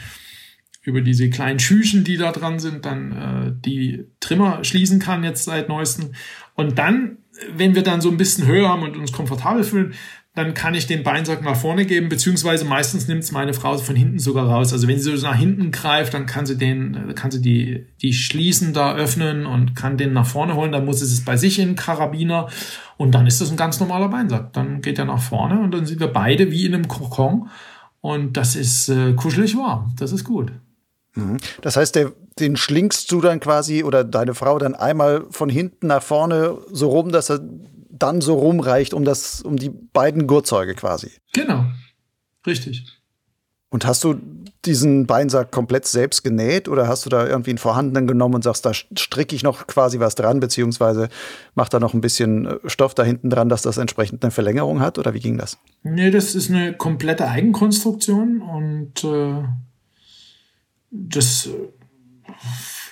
[0.85, 5.44] über diese kleinen Schüchen, die da dran sind, dann äh, die Trimmer schließen kann jetzt
[5.44, 6.12] seit neuestem.
[6.55, 7.18] Und dann,
[7.55, 9.95] wenn wir dann so ein bisschen Höhe haben und uns komfortabel fühlen,
[10.35, 13.95] dann kann ich den Beinsack nach vorne geben, beziehungsweise meistens nimmt es meine Frau von
[13.95, 14.73] hinten sogar raus.
[14.73, 18.14] Also wenn sie so nach hinten greift, dann kann sie den, kann sie die, die
[18.14, 20.73] Schließen da öffnen und kann den nach vorne holen.
[20.73, 22.49] Dann muss sie es bei sich in den Karabiner
[22.97, 24.55] und dann ist das ein ganz normaler Beinsack.
[24.55, 27.51] Dann geht er nach vorne und dann sind wir beide wie in einem Kokon
[28.01, 29.95] und das ist äh, kuschelig warm.
[29.99, 30.51] Das ist gut.
[31.14, 31.38] Mhm.
[31.61, 35.88] Das heißt, der, den schlingst du dann quasi oder deine Frau dann einmal von hinten
[35.88, 37.40] nach vorne so rum, dass er
[37.90, 41.11] dann so rumreicht um das, um die beiden Gurtzeuge quasi.
[41.33, 41.64] Genau.
[42.46, 42.85] Richtig.
[43.72, 44.16] Und hast du
[44.66, 48.66] diesen Beinsack komplett selbst genäht oder hast du da irgendwie einen vorhandenen genommen und sagst,
[48.66, 51.09] da stricke ich noch quasi was dran, beziehungsweise
[51.55, 54.81] mach da noch ein bisschen äh, Stoff da hinten dran, dass das entsprechend eine Verlängerung
[54.81, 54.98] hat?
[54.98, 55.59] Oder wie ging das?
[55.83, 59.42] Nee, das ist eine komplette Eigenkonstruktion und äh,
[60.92, 61.48] das,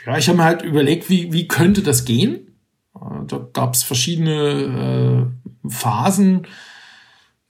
[0.07, 2.57] ja, ich habe mir halt überlegt, wie, wie könnte das gehen?
[2.95, 5.31] Äh, da gab es verschiedene
[5.65, 6.47] äh, Phasen,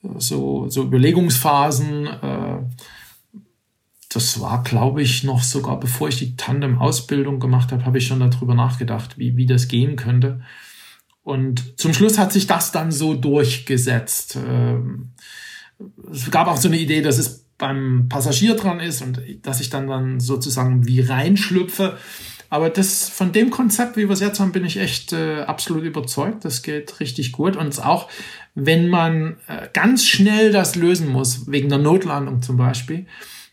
[0.02, 2.06] so, so Überlegungsphasen.
[2.06, 2.58] Äh,
[4.08, 8.18] das war, glaube ich, noch sogar bevor ich die Tandem-Ausbildung gemacht habe, habe ich schon
[8.18, 10.42] darüber nachgedacht, wie, wie das gehen könnte.
[11.22, 14.36] Und zum Schluss hat sich das dann so durchgesetzt.
[14.36, 15.12] Ähm,
[16.10, 19.70] es gab auch so eine Idee, dass es beim Passagier dran ist und dass ich
[19.70, 21.96] dann, dann sozusagen wie reinschlüpfe.
[22.48, 25.84] Aber das, von dem Konzept, wie wir es jetzt haben, bin ich echt äh, absolut
[25.84, 26.44] überzeugt.
[26.44, 27.54] Das geht richtig gut.
[27.56, 28.08] Und auch,
[28.56, 33.06] wenn man äh, ganz schnell das lösen muss, wegen der Notlandung zum Beispiel,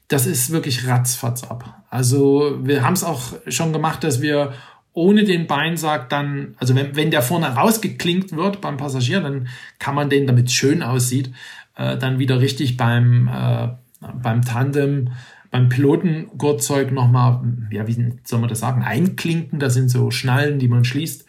[0.07, 1.83] das ist wirklich ratzfatz ab.
[1.91, 4.53] Also wir haben es auch schon gemacht, dass wir
[4.93, 9.47] ohne den Beinsack dann, also wenn, wenn der vorne rausgeklinkt wird beim Passagier, dann
[9.77, 11.31] kann man den, damit schön aussieht,
[11.75, 13.67] äh, dann wieder richtig beim, äh,
[13.99, 15.09] beim Tandem
[15.51, 17.41] beim Pilotengurtzeug nochmal,
[17.71, 19.59] ja, wie soll man das sagen, einklinken.
[19.59, 21.25] Das sind so Schnallen, die man schließt.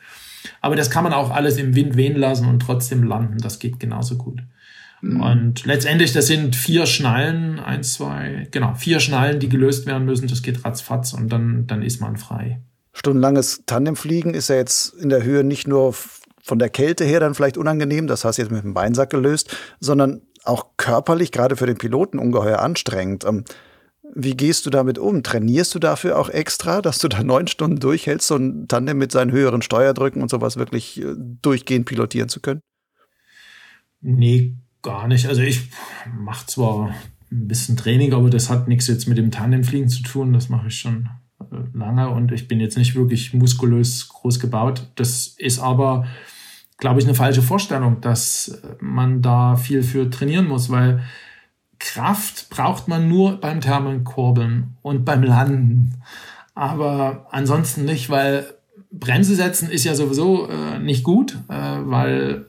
[0.61, 3.39] Aber das kann man auch alles im Wind wehen lassen und trotzdem landen.
[3.39, 4.43] Das geht genauso gut.
[5.01, 5.21] Mhm.
[5.21, 10.29] Und letztendlich, das sind vier Schnallen, eins, zwei, genau, vier Schnallen, die gelöst werden müssen.
[10.29, 12.61] Das geht ratzfatz und dann, dann ist man frei.
[12.93, 15.95] Stundenlanges Tandemfliegen ist ja jetzt in der Höhe nicht nur
[16.43, 19.55] von der Kälte her dann vielleicht unangenehm, das hast du jetzt mit dem Beinsack gelöst,
[19.81, 23.25] sondern auch körperlich, gerade für den Piloten, ungeheuer anstrengend.
[23.25, 23.45] Ähm,
[24.15, 25.23] wie gehst du damit um?
[25.23, 29.13] Trainierst du dafür auch extra, dass du da neun Stunden durchhältst, so ein Tandem mit
[29.13, 32.61] seinen höheren Steuerdrücken und sowas wirklich äh, durchgehend pilotieren zu können?
[34.01, 35.27] Nee, gar nicht.
[35.27, 35.71] Also ich
[36.17, 36.95] mache zwar
[37.31, 40.33] ein bisschen Training, aber das hat nichts jetzt mit dem Tandemfliegen zu tun.
[40.33, 41.09] Das mache ich schon
[41.41, 44.91] äh, lange und ich bin jetzt nicht wirklich muskulös groß gebaut.
[44.95, 46.07] Das ist aber,
[46.79, 51.03] glaube ich, eine falsche Vorstellung, dass man da viel für trainieren muss, weil
[51.79, 56.03] Kraft braucht man nur beim Thermenkurbeln und beim Landen.
[56.55, 58.47] Aber ansonsten nicht, weil
[58.91, 62.47] Bremse setzen ist ja sowieso äh, nicht gut, äh, weil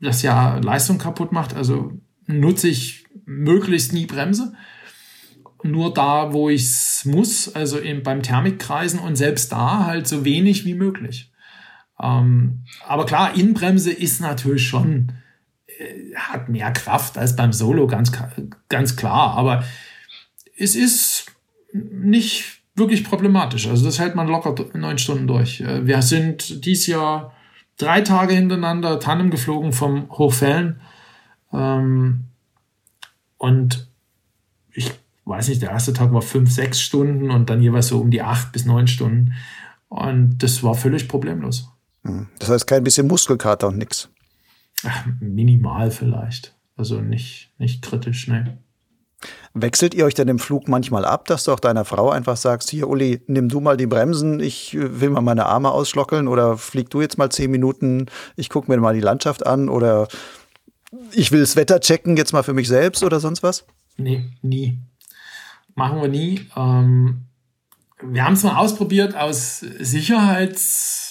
[0.00, 1.54] das ja Leistung kaputt macht.
[1.54, 1.92] Also
[2.26, 4.54] nutze ich möglichst nie Bremse.
[5.62, 10.24] Nur da, wo ich es muss, also eben beim Thermikkreisen und selbst da halt so
[10.24, 11.30] wenig wie möglich.
[12.02, 15.12] Ähm, aber klar, Innenbremse ist natürlich schon
[15.66, 18.12] äh, hat mehr Kraft als beim Solo, ganz,
[18.68, 19.36] ganz klar.
[19.36, 19.64] Aber
[20.56, 21.26] es ist
[21.72, 23.66] nicht wirklich problematisch.
[23.66, 25.60] Also das hält man locker neun Stunden durch.
[25.60, 27.32] Äh, wir sind dieses Jahr
[27.76, 30.80] drei Tage hintereinander Tandem geflogen vom Hochfällen.
[31.52, 32.24] Ähm,
[33.38, 33.88] und
[34.72, 34.90] ich
[35.24, 38.22] weiß nicht, der erste Tag war fünf, sechs Stunden und dann jeweils so um die
[38.22, 39.34] acht bis neun Stunden.
[39.88, 41.70] Und das war völlig problemlos.
[42.04, 42.28] Hm.
[42.38, 44.08] Das heißt kein bisschen Muskelkater und nichts.
[44.84, 46.56] Ach, minimal vielleicht.
[46.76, 48.58] Also nicht, nicht kritisch, ne.
[49.52, 52.70] Wechselt ihr euch denn im Flug manchmal ab, dass du auch deiner Frau einfach sagst,
[52.70, 56.56] hier Uli, nimm du mal die Bremsen, ich äh, will mal meine Arme ausschlockeln oder
[56.56, 60.08] flieg du jetzt mal zehn Minuten, ich gucke mir mal die Landschaft an oder
[61.12, 63.66] ich will das Wetter checken jetzt mal für mich selbst oder sonst was?
[63.96, 64.78] Nee, nie.
[65.74, 66.46] Machen wir nie.
[66.56, 67.26] Ähm,
[68.02, 71.09] wir haben es mal ausprobiert aus Sicherheits-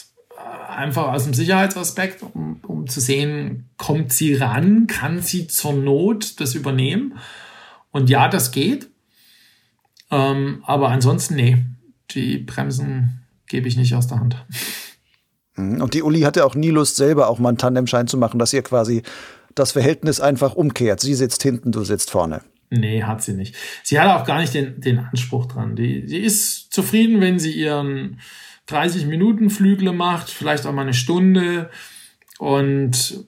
[0.69, 6.39] einfach aus dem Sicherheitsaspekt, um, um zu sehen, kommt sie ran, kann sie zur Not
[6.39, 7.17] das übernehmen?
[7.91, 8.89] Und ja, das geht.
[10.11, 11.57] Ähm, aber ansonsten, nee,
[12.11, 14.45] die Bremsen gebe ich nicht aus der Hand.
[15.55, 15.81] Mhm.
[15.81, 18.53] Und die Uli hatte auch nie Lust, selber auch mal einen Tandemschein zu machen, dass
[18.53, 19.03] ihr quasi
[19.55, 20.99] das Verhältnis einfach umkehrt.
[20.99, 22.41] Sie sitzt hinten, du sitzt vorne.
[22.71, 23.55] Nee, hat sie nicht.
[23.83, 25.75] Sie hat auch gar nicht den, den Anspruch dran.
[25.75, 28.19] Die, die ist zufrieden, wenn sie ihren
[28.69, 31.69] 30 Minuten Flügle macht, vielleicht auch mal eine Stunde
[32.37, 33.25] und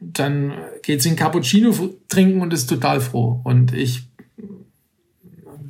[0.00, 0.52] dann
[0.82, 1.72] geht sie ein Cappuccino
[2.08, 3.40] trinken und ist total froh.
[3.44, 4.08] Und ich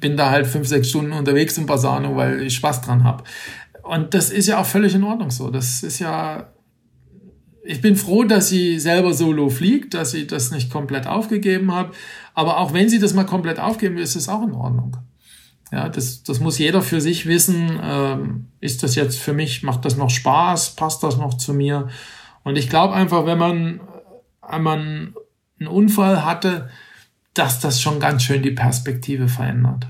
[0.02, 3.24] bin da halt fünf, sechs Stunden unterwegs in Basano, weil ich Spaß dran habe.
[3.82, 5.50] Und das ist ja auch völlig in Ordnung so.
[5.50, 6.52] Das ist ja,
[7.62, 11.90] ich bin froh, dass sie selber solo fliegt, dass sie das nicht komplett aufgegeben hat.
[12.34, 14.96] Aber auch wenn sie das mal komplett aufgeben, ist es auch in Ordnung.
[15.72, 17.80] Ja, das, das muss jeder für sich wissen.
[17.82, 20.76] Ähm, ist das jetzt für mich, macht das noch Spaß?
[20.76, 21.88] Passt das noch zu mir?
[22.44, 23.80] Und ich glaube einfach, wenn man
[24.42, 26.68] einmal einen Unfall hatte,
[27.32, 29.86] dass das schon ganz schön die Perspektive verändert.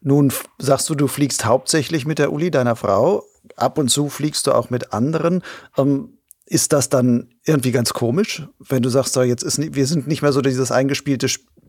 [0.00, 3.22] Nun sagst du, du fliegst hauptsächlich mit der Uli, deiner Frau.
[3.54, 5.42] Ab und zu fliegst du auch mit anderen.
[5.76, 10.06] Ähm, ist das dann irgendwie ganz komisch, wenn du sagst, so, jetzt ist, wir sind
[10.06, 11.28] nicht mehr so dieses eingespielte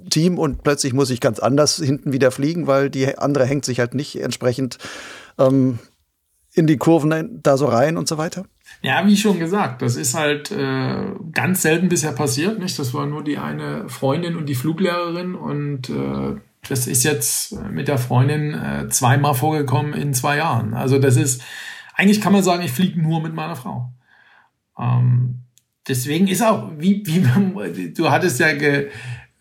[0.09, 3.79] Team und plötzlich muss ich ganz anders hinten wieder fliegen, weil die andere hängt sich
[3.79, 4.77] halt nicht entsprechend
[5.37, 5.79] ähm,
[6.53, 8.45] in die Kurven da so rein und so weiter?
[8.81, 12.59] Ja, wie schon gesagt, das ist halt äh, ganz selten bisher passiert.
[12.59, 12.77] Nicht?
[12.79, 16.35] Das war nur die eine Freundin und die Fluglehrerin und äh,
[16.67, 20.73] das ist jetzt mit der Freundin äh, zweimal vorgekommen in zwei Jahren.
[20.73, 21.41] Also das ist,
[21.93, 23.91] eigentlich kann man sagen, ich fliege nur mit meiner Frau.
[24.77, 25.43] Ähm,
[25.87, 28.89] deswegen ist auch, wie, wie du hattest ja ge,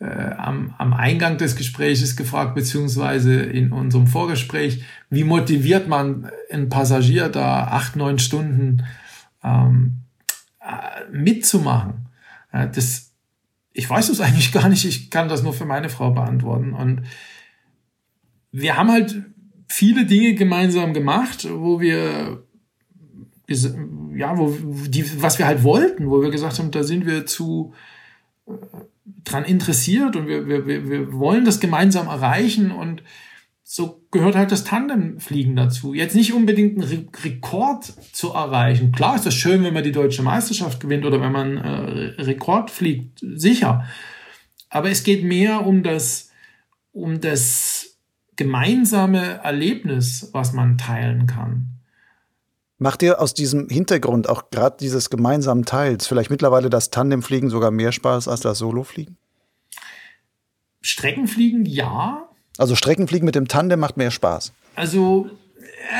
[0.04, 7.28] am, am Eingang des Gespräches gefragt, beziehungsweise in unserem Vorgespräch, wie motiviert man einen Passagier
[7.28, 8.84] da acht, neun Stunden
[9.42, 10.02] ähm,
[10.60, 12.08] äh, mitzumachen?
[12.52, 13.12] Äh, das,
[13.72, 16.72] ich weiß es eigentlich gar nicht, ich kann das nur für meine Frau beantworten.
[16.74, 17.02] Und
[18.52, 19.22] wir haben halt
[19.68, 22.42] viele Dinge gemeinsam gemacht, wo wir
[23.48, 24.56] ja, wo
[24.88, 27.74] die, was wir halt wollten, wo wir gesagt haben, da sind wir zu
[28.48, 28.52] äh,
[29.24, 33.02] dran interessiert und wir, wir, wir wollen das gemeinsam erreichen und
[33.68, 35.92] so gehört halt das Tandemfliegen dazu.
[35.92, 38.92] Jetzt nicht unbedingt einen Re Rekord zu erreichen.
[38.92, 42.70] Klar ist das schön, wenn man die deutsche Meisterschaft gewinnt oder wenn man äh, Rekord
[42.70, 43.84] fliegt, sicher.
[44.70, 46.30] Aber es geht mehr um das,
[46.92, 47.98] um das
[48.36, 51.75] gemeinsame Erlebnis, was man teilen kann.
[52.78, 57.70] Macht dir aus diesem Hintergrund auch gerade dieses gemeinsamen Teils vielleicht mittlerweile das Tandemfliegen sogar
[57.70, 59.16] mehr Spaß als das Solofliegen?
[60.82, 62.28] Streckenfliegen ja.
[62.58, 64.52] Also Streckenfliegen mit dem Tandem macht mehr Spaß.
[64.74, 65.30] Also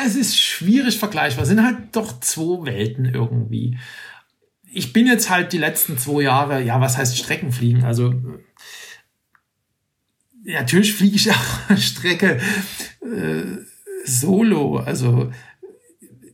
[0.05, 1.43] es ist schwierig vergleichbar.
[1.43, 3.79] Es sind halt doch zwei Welten irgendwie.
[4.71, 7.85] Ich bin jetzt halt die letzten zwei Jahre, ja, was heißt Streckenfliegen?
[7.85, 8.15] Also
[10.45, 12.39] natürlich fliege ich auch Strecke
[13.01, 13.65] äh,
[14.05, 14.77] solo.
[14.77, 15.33] Also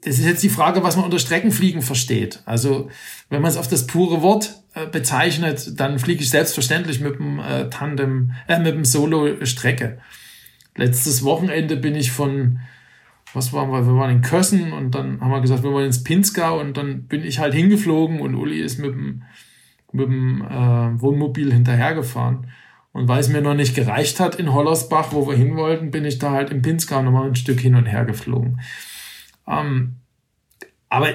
[0.05, 2.43] das ist jetzt die Frage, was man unter Streckenfliegen versteht.
[2.45, 2.91] Also
[3.31, 7.39] wenn man es auf das pure Wort äh, bezeichnet, dann fliege ich selbstverständlich mit dem
[7.39, 9.99] äh, Tandem, äh, mit dem Solo Strecke.
[10.77, 12.59] Letztes Wochenende bin ich von,
[13.33, 16.03] was waren wir, wir waren in Kössen und dann haben wir gesagt, wir wollen ins
[16.03, 19.23] Pinzgau und dann bin ich halt hingeflogen und Uli ist mit dem,
[19.93, 22.49] mit dem äh, Wohnmobil hinterhergefahren.
[22.93, 26.05] Und weil es mir noch nicht gereicht hat in Hollersbach, wo wir hin wollten, bin
[26.05, 28.61] ich da halt im Pinzgau nochmal ein Stück hin und her geflogen.
[29.47, 29.97] Ähm,
[30.88, 31.14] aber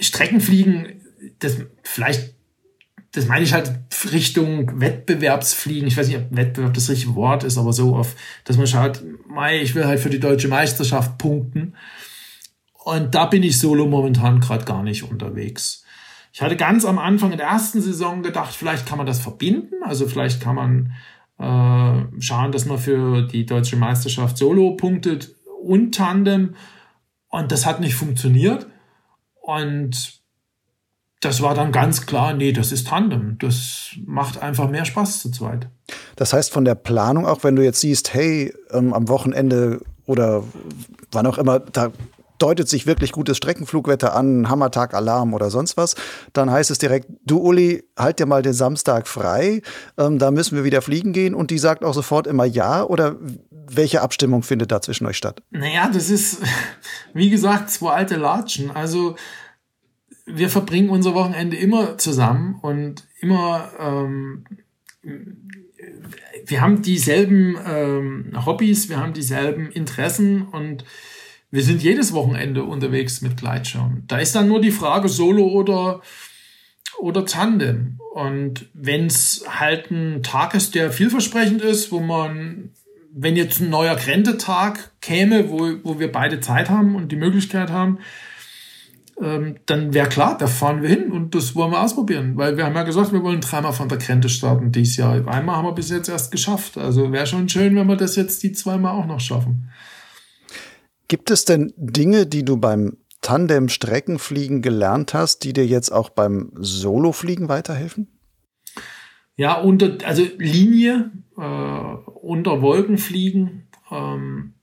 [0.00, 1.00] Streckenfliegen,
[1.38, 2.34] das vielleicht,
[3.12, 3.72] das meine ich halt
[4.10, 5.86] Richtung Wettbewerbsfliegen.
[5.86, 9.02] Ich weiß nicht, ob Wettbewerb das richtige Wort ist, aber so auf, dass man schaut,
[9.28, 11.74] mei, ich will halt für die deutsche Meisterschaft punkten.
[12.84, 15.84] Und da bin ich solo momentan gerade gar nicht unterwegs.
[16.32, 19.82] Ich hatte ganz am Anfang in der ersten Saison gedacht, vielleicht kann man das verbinden.
[19.84, 20.92] Also vielleicht kann man
[21.38, 26.56] äh, schauen, dass man für die deutsche Meisterschaft solo punktet und Tandem.
[27.32, 28.66] Und das hat nicht funktioniert.
[29.40, 30.22] Und
[31.20, 33.38] das war dann ganz klar, nee, das ist Tandem.
[33.38, 35.68] Das macht einfach mehr Spaß zu zweit.
[36.14, 40.44] Das heißt, von der Planung, auch wenn du jetzt siehst, hey, ähm, am Wochenende oder
[41.10, 41.90] wann auch immer, da
[42.42, 45.94] deutet sich wirklich gutes Streckenflugwetter an, Hammertag, Alarm oder sonst was,
[46.32, 49.62] dann heißt es direkt, du Uli, halt dir mal den Samstag frei,
[49.96, 53.16] ähm, da müssen wir wieder fliegen gehen und die sagt auch sofort immer ja oder
[53.50, 55.42] welche Abstimmung findet da zwischen euch statt?
[55.50, 56.38] Naja, das ist,
[57.14, 58.70] wie gesagt, zwei alte Latschen.
[58.70, 59.16] Also
[60.26, 64.44] wir verbringen unser Wochenende immer zusammen und immer, ähm,
[66.46, 70.84] wir haben dieselben ähm, Hobbys, wir haben dieselben Interessen und
[71.52, 74.04] wir sind jedes Wochenende unterwegs mit Gleitschirm.
[74.08, 76.00] Da ist dann nur die Frage Solo oder,
[76.98, 77.98] oder Tandem.
[78.14, 82.70] Und wenn es halt ein Tag ist, der vielversprechend ist, wo man,
[83.12, 87.70] wenn jetzt ein neuer Grentetag käme, wo, wo wir beide Zeit haben und die Möglichkeit
[87.70, 87.98] haben,
[89.20, 92.38] ähm, dann wäre klar, da fahren wir hin und das wollen wir ausprobieren.
[92.38, 95.28] Weil wir haben ja gesagt, wir wollen dreimal von der Grenze starten dieses Jahr.
[95.28, 96.78] Einmal haben wir bis jetzt erst geschafft.
[96.78, 99.68] Also wäre schon schön, wenn wir das jetzt die zweimal auch noch schaffen.
[101.12, 106.52] Gibt es denn Dinge, die du beim Tandem-Streckenfliegen gelernt hast, die dir jetzt auch beim
[106.54, 108.08] Solofliegen weiterhelfen?
[109.36, 114.54] Ja, unter, also Linie, äh, unter Wolken fliegen, ähm,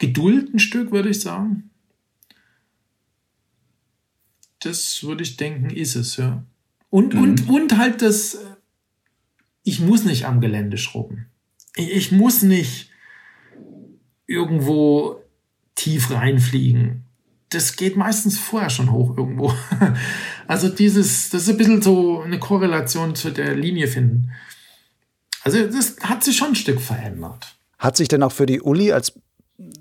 [0.00, 1.70] Geduld ein Stück, würde ich sagen.
[4.58, 6.42] Das würde ich denken, ist es, ja.
[6.90, 7.22] Und, mhm.
[7.22, 8.36] und, und halt das,
[9.62, 11.26] ich muss nicht am Gelände schrubben.
[11.76, 12.91] Ich, ich muss nicht
[14.32, 15.22] irgendwo
[15.74, 17.04] tief reinfliegen.
[17.50, 19.52] Das geht meistens vorher schon hoch irgendwo.
[20.48, 24.32] Also dieses, das ist ein bisschen so eine Korrelation zu der Linie finden.
[25.44, 27.56] Also das hat sich schon ein Stück verändert.
[27.78, 29.14] Hat sich denn auch für die Uli als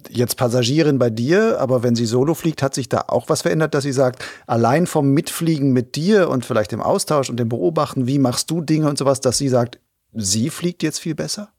[0.09, 3.73] jetzt Passagierin bei dir, aber wenn sie solo fliegt, hat sich da auch was verändert,
[3.73, 8.07] dass sie sagt, allein vom Mitfliegen mit dir und vielleicht dem Austausch und dem Beobachten,
[8.07, 9.79] wie machst du Dinge und sowas, dass sie sagt,
[10.13, 11.51] sie fliegt jetzt viel besser?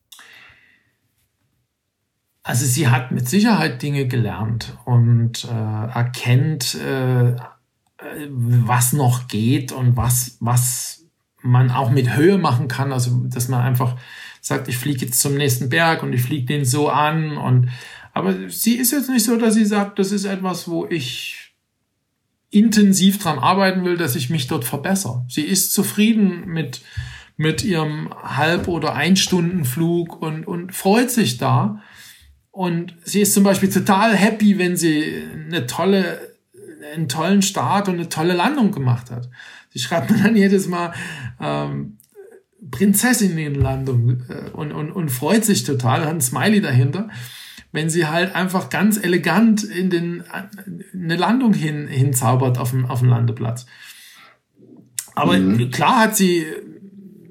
[2.42, 5.48] Also sie hat mit Sicherheit Dinge gelernt und äh,
[5.94, 7.36] erkennt, äh,
[8.28, 11.04] was noch geht und was, was
[11.40, 12.92] man auch mit Höhe machen kann.
[12.92, 13.96] Also dass man einfach
[14.40, 17.36] sagt, ich fliege jetzt zum nächsten Berg und ich fliege den so an.
[17.36, 17.70] Und
[18.12, 21.54] aber sie ist jetzt nicht so, dass sie sagt, das ist etwas, wo ich
[22.50, 25.24] intensiv dran arbeiten will, dass ich mich dort verbessere.
[25.28, 26.82] Sie ist zufrieden mit
[27.36, 31.82] mit ihrem Halb- oder Einstundenflug und, und freut sich da.
[32.52, 36.36] Und sie ist zum Beispiel total happy, wenn sie eine tolle,
[36.94, 39.28] einen tollen Start und eine tolle Landung gemacht hat.
[39.70, 40.92] Sie schreibt mir dann jedes Mal
[41.40, 41.96] ähm,
[42.70, 47.08] Prinzessinnenlandung äh, und, und, und freut sich total, hat ein Smiley dahinter,
[47.72, 50.22] wenn sie halt einfach ganz elegant in den,
[50.92, 53.64] eine Landung hin, hinzaubert auf dem, auf dem Landeplatz.
[55.14, 55.70] Aber mhm.
[55.70, 56.44] klar hat sie,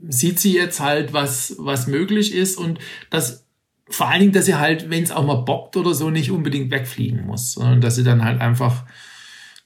[0.09, 2.79] sieht sie jetzt halt, was, was möglich ist und
[3.11, 3.45] das
[3.91, 6.71] vor allen Dingen, dass sie halt, wenn es auch mal bockt oder so, nicht unbedingt
[6.71, 8.85] wegfliegen muss, sondern dass sie dann halt einfach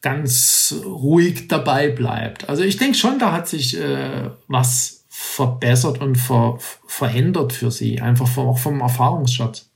[0.02, 2.50] ganz ruhig dabei bleibt.
[2.50, 8.02] Also ich denke schon, da hat sich äh, was verbessert und ver verändert für sie,
[8.02, 9.72] einfach vom, auch vom Erfahrungsschatz.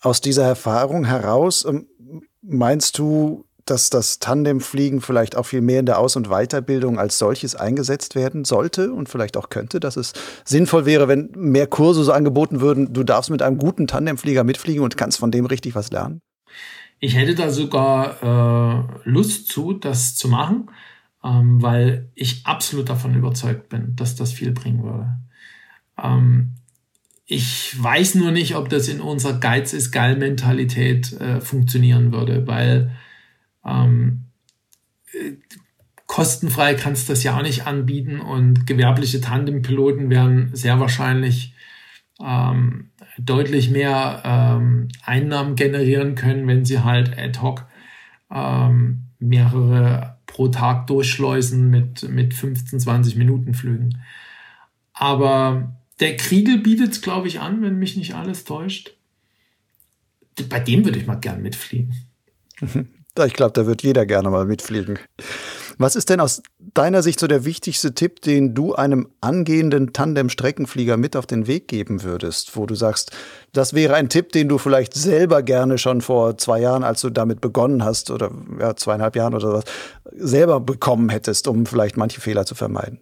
[0.00, 1.86] Aus dieser Erfahrung heraus, ähm,
[2.44, 7.18] Meinst du, dass das Tandemfliegen vielleicht auch viel mehr in der Aus- und Weiterbildung als
[7.18, 10.12] solches eingesetzt werden sollte und vielleicht auch könnte, dass es
[10.44, 14.82] sinnvoll wäre, wenn mehr Kurse so angeboten würden, du darfst mit einem guten Tandemflieger mitfliegen
[14.82, 16.20] und kannst von dem richtig was lernen?
[16.98, 20.70] Ich hätte da sogar äh, Lust zu, das zu machen,
[21.24, 25.18] ähm, weil ich absolut davon überzeugt bin, dass das viel bringen würde.
[26.00, 26.54] Ähm,
[27.26, 32.46] ich weiß nur nicht, ob das in unserer Geiz ist geil Mentalität äh, funktionieren würde,
[32.46, 32.92] weil
[33.64, 34.24] ähm,
[36.06, 41.54] kostenfrei kannst du das ja auch nicht anbieten und gewerbliche Tandempiloten werden sehr wahrscheinlich
[42.22, 47.66] ähm, deutlich mehr ähm, Einnahmen generieren können, wenn sie halt ad hoc
[48.30, 54.02] ähm, mehrere pro Tag durchschleusen mit, mit 15, 20 Minuten Flügen.
[54.92, 58.96] Aber der Kriegel bietet es, glaube ich, an, wenn mich nicht alles täuscht.
[60.48, 61.94] Bei dem würde ich mal gern mitfliegen.
[63.18, 64.98] Ich glaube, da wird jeder gerne mal mitfliegen.
[65.78, 70.96] Was ist denn aus deiner Sicht so der wichtigste Tipp, den du einem angehenden Tandem-Streckenflieger
[70.96, 73.10] mit auf den Weg geben würdest, wo du sagst,
[73.52, 77.10] das wäre ein Tipp, den du vielleicht selber gerne schon vor zwei Jahren, als du
[77.10, 79.64] damit begonnen hast, oder ja, zweieinhalb Jahren oder was,
[80.16, 83.00] selber bekommen hättest, um vielleicht manche Fehler zu vermeiden?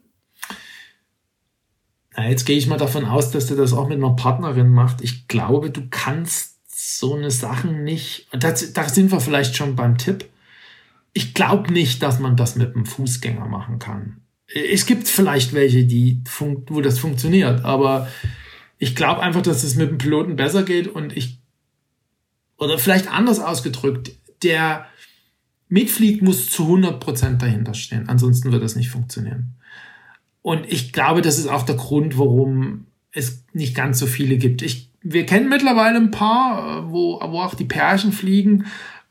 [2.17, 5.01] Jetzt gehe ich mal davon aus, dass du das auch mit einer Partnerin macht.
[5.01, 9.99] Ich glaube, du kannst so eine Sachen nicht, da, da sind wir vielleicht schon beim
[9.99, 10.25] Tipp.
[11.13, 14.23] Ich glaube nicht, dass man das mit einem Fußgänger machen kann.
[14.47, 18.09] Es gibt vielleicht welche, die wo das funktioniert, aber
[18.79, 21.41] ich glaube einfach, dass es mit dem Piloten besser geht und ich,
[22.57, 24.13] oder vielleicht anders ausgedrückt,
[24.43, 24.87] der
[25.69, 28.09] mitfliegt, muss zu 100% dahinter stehen.
[28.09, 29.55] Ansonsten wird das nicht funktionieren.
[30.43, 34.63] Und ich glaube, das ist auch der Grund, warum es nicht ganz so viele gibt.
[34.63, 38.67] Ich wir kennen mittlerweile ein paar, äh, wo, wo auch die Pärchen fliegen.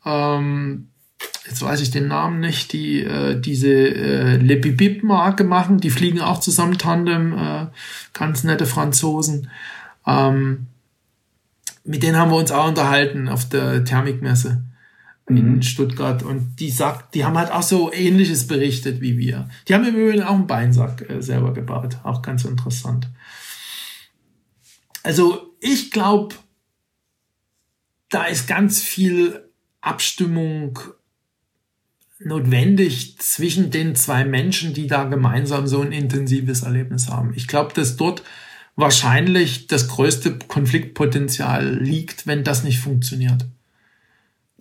[0.06, 0.90] Ähm,
[1.48, 5.80] jetzt weiß ich den Namen nicht, die äh, diese äh, Le Bibib Marke machen.
[5.80, 7.68] Die fliegen auch zusammen Tandem, äh,
[8.14, 9.50] ganz nette Franzosen.
[10.06, 10.68] Ähm,
[11.84, 14.64] mit denen haben wir uns auch unterhalten auf der Thermikmesse
[15.28, 15.62] in mhm.
[15.62, 19.48] Stuttgart und die sagt, die haben halt auch so ähnliches berichtet wie wir.
[19.68, 23.08] Die haben im Übrigen auch einen Beinsack äh, selber gebaut, auch ganz interessant.
[25.04, 26.36] Also ich glaube,
[28.10, 29.50] da ist ganz viel
[29.82, 30.80] Abstimmung
[32.20, 37.34] notwendig zwischen den zwei Menschen, die da gemeinsam so ein intensives Erlebnis haben.
[37.36, 38.24] Ich glaube, dass dort
[38.76, 43.46] wahrscheinlich das größte Konfliktpotenzial liegt, wenn das nicht funktioniert.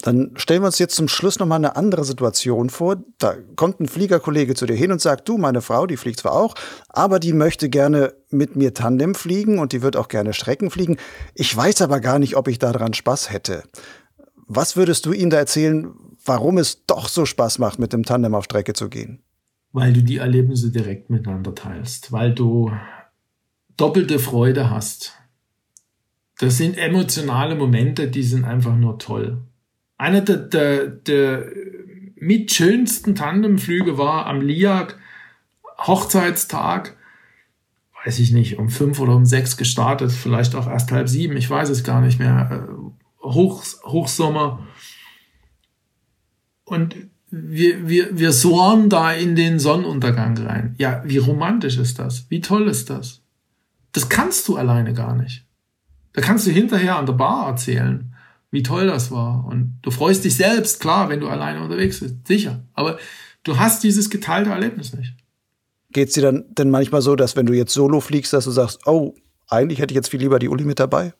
[0.03, 3.03] Dann stellen wir uns jetzt zum Schluss nochmal eine andere Situation vor.
[3.18, 6.32] Da kommt ein Fliegerkollege zu dir hin und sagt, du, meine Frau, die fliegt zwar
[6.32, 6.55] auch,
[6.88, 10.99] aber die möchte gerne mit mir Tandem fliegen und die wird auch gerne Strecken fliegen.
[11.34, 13.64] Ich weiß aber gar nicht, ob ich daran Spaß hätte.
[14.46, 15.92] Was würdest du ihnen da erzählen,
[16.24, 19.22] warum es doch so Spaß macht, mit dem Tandem auf Strecke zu gehen?
[19.72, 22.72] Weil du die Erlebnisse direkt miteinander teilst, weil du
[23.76, 25.14] doppelte Freude hast.
[26.38, 29.47] Das sind emotionale Momente, die sind einfach nur toll.
[29.99, 31.46] Einer der, der, der
[32.16, 34.96] mit schönsten Tandemflüge war am Liag
[35.78, 36.96] Hochzeitstag,
[38.05, 41.51] weiß ich nicht, um fünf oder um sechs gestartet, vielleicht auch erst halb sieben, ich
[41.51, 42.68] weiß es gar nicht mehr.
[42.68, 44.66] Äh, Hoch, Hochsommer.
[46.64, 46.96] Und
[47.30, 50.74] wir, wir, wir soaren da in den Sonnenuntergang rein.
[50.78, 52.30] Ja, wie romantisch ist das?
[52.30, 53.22] Wie toll ist das?
[53.92, 55.44] Das kannst du alleine gar nicht.
[56.12, 58.14] Da kannst du hinterher an der Bar erzählen
[58.51, 59.44] wie toll das war.
[59.46, 62.64] Und du freust dich selbst, klar, wenn du alleine unterwegs bist, sicher.
[62.74, 62.99] Aber
[63.44, 65.14] du hast dieses geteilte Erlebnis nicht.
[65.92, 68.51] Geht es dir dann denn manchmal so, dass wenn du jetzt solo fliegst, dass du
[68.51, 69.14] sagst, oh,
[69.49, 71.14] eigentlich hätte ich jetzt viel lieber die Uli mit dabei?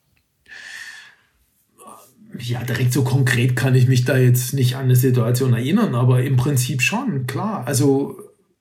[2.39, 6.23] Ja, direkt so konkret kann ich mich da jetzt nicht an eine Situation erinnern, aber
[6.23, 7.67] im Prinzip schon, klar.
[7.67, 8.19] Also,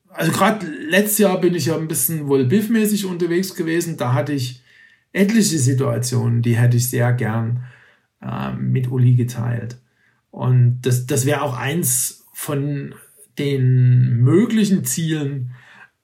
[0.09, 3.97] also gerade letztes Jahr bin ich ja ein bisschen wohl biffmäßig unterwegs gewesen.
[3.97, 4.61] Da hatte ich
[5.11, 7.65] etliche Situationen, die hätte ich sehr gern
[8.22, 9.80] äh, mit Uli geteilt.
[10.32, 12.93] Und das, das wäre auch eins von
[13.38, 15.51] den möglichen Zielen,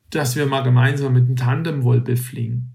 [0.09, 2.69] dass wir mal gemeinsam mit einem Tandem Wollbiff fliegen.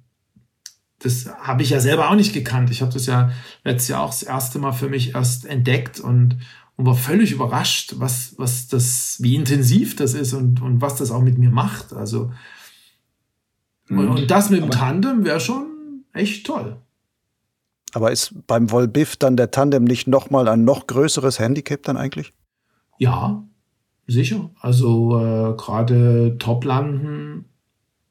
[1.01, 2.71] Das habe ich ja selber auch nicht gekannt.
[2.71, 3.31] Ich habe das ja
[3.63, 6.39] letztes Jahr auch das erste Mal für mich erst entdeckt und,
[6.77, 11.13] und war völlig überrascht, was, was das, wie intensiv das ist und, und was das
[11.13, 11.93] auch mit mir macht.
[11.93, 12.33] Also,
[13.89, 13.99] mhm.
[13.99, 16.79] und, und das mit dem Tandem wäre schon echt toll.
[17.95, 22.33] Aber ist beim Volbiff dann der Tandem nicht nochmal ein noch größeres Handicap dann eigentlich?
[22.99, 23.45] Ja,
[24.07, 24.51] sicher.
[24.61, 27.47] Also äh, gerade Toplanden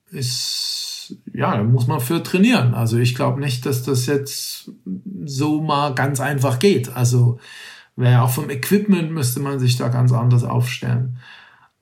[0.09, 2.73] ist, ja, da muss man für trainieren.
[2.73, 4.71] Also ich glaube nicht, dass das jetzt
[5.25, 6.95] so mal ganz einfach geht.
[6.95, 7.39] Also
[7.97, 11.17] Wäre auch vom Equipment müsste man sich da ganz anders aufstellen.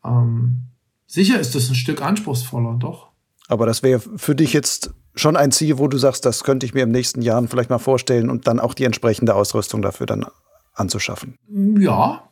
[0.03, 0.61] Ähm,
[1.07, 3.09] sicher ist das ein Stück anspruchsvoller, doch.
[3.49, 6.73] Aber das wäre für dich jetzt schon ein Ziel, wo du sagst, das könnte ich
[6.73, 10.25] mir im nächsten Jahren vielleicht mal vorstellen und dann auch die entsprechende Ausrüstung dafür dann
[10.73, 11.37] anzuschaffen.
[11.79, 12.29] Ja,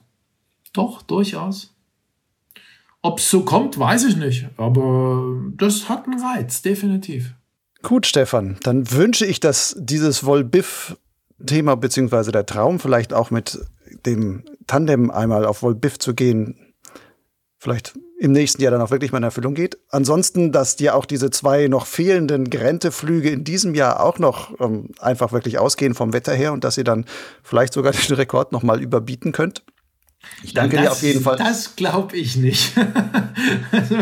[0.74, 1.74] doch, durchaus.
[3.02, 4.48] Ob es so kommt, weiß ich nicht.
[4.58, 5.24] Aber
[5.58, 7.34] das hat einen Reiz, definitiv.
[7.82, 13.60] Gut, Stefan, dann wünsche ich, dass dieses Wolbiff-Thema beziehungsweise der Traum vielleicht auch mit
[14.06, 16.74] dem Tandem einmal auf Wolbiff zu gehen,
[17.58, 17.94] vielleicht
[18.24, 19.78] im nächsten Jahr dann auch wirklich mal in Erfüllung geht.
[19.90, 24.92] Ansonsten, dass dir auch diese zwei noch fehlenden Grente-Flüge in diesem Jahr auch noch ähm,
[25.00, 27.04] einfach wirklich ausgehen vom Wetter her und dass ihr dann
[27.44, 29.64] vielleicht sogar den Rekord noch mal überbieten könnt.
[30.42, 31.36] Ich danke das, dir auf jeden Fall.
[31.36, 32.72] Das glaube ich nicht.
[33.74, 33.98] also,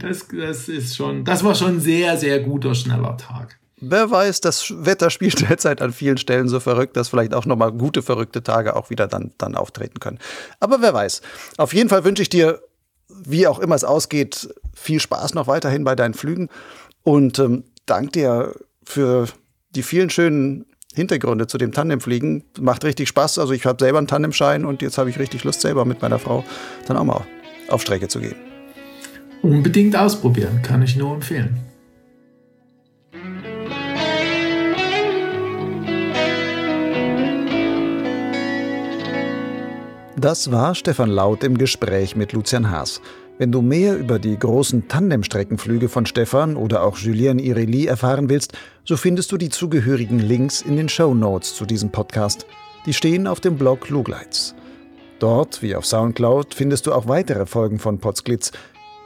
[0.00, 3.58] das, das ist schon, das war schon ein sehr, sehr guter, schneller Tag.
[3.82, 7.72] Wer weiß, das Wetter spielt derzeit an vielen Stellen so verrückt, dass vielleicht auch nochmal
[7.72, 10.18] gute, verrückte Tage auch wieder dann, dann auftreten können.
[10.58, 11.20] Aber wer weiß.
[11.58, 12.62] Auf jeden Fall wünsche ich dir
[13.24, 16.48] wie auch immer es ausgeht, viel Spaß noch weiterhin bei deinen Flügen
[17.02, 18.54] und ähm, danke dir
[18.84, 19.28] für
[19.70, 22.44] die vielen schönen Hintergründe zu dem Tandemfliegen.
[22.58, 23.38] Macht richtig Spaß.
[23.38, 26.18] Also ich habe selber einen Tandemschein und jetzt habe ich richtig Lust, selber mit meiner
[26.18, 26.44] Frau
[26.86, 27.26] dann auch mal
[27.68, 28.36] auf Strecke zu gehen.
[29.42, 31.67] Unbedingt ausprobieren, kann ich nur empfehlen.
[40.20, 43.00] Das war Stefan Laut im Gespräch mit Lucian Haas.
[43.38, 48.54] Wenn du mehr über die großen Tandemstreckenflüge von Stefan oder auch Julien Ireli erfahren willst,
[48.84, 52.46] so findest du die zugehörigen Links in den Show Notes zu diesem Podcast.
[52.84, 54.56] Die stehen auf dem Blog Lugleitz.
[55.20, 58.50] Dort, wie auf Soundcloud, findest du auch weitere Folgen von Potsglitz.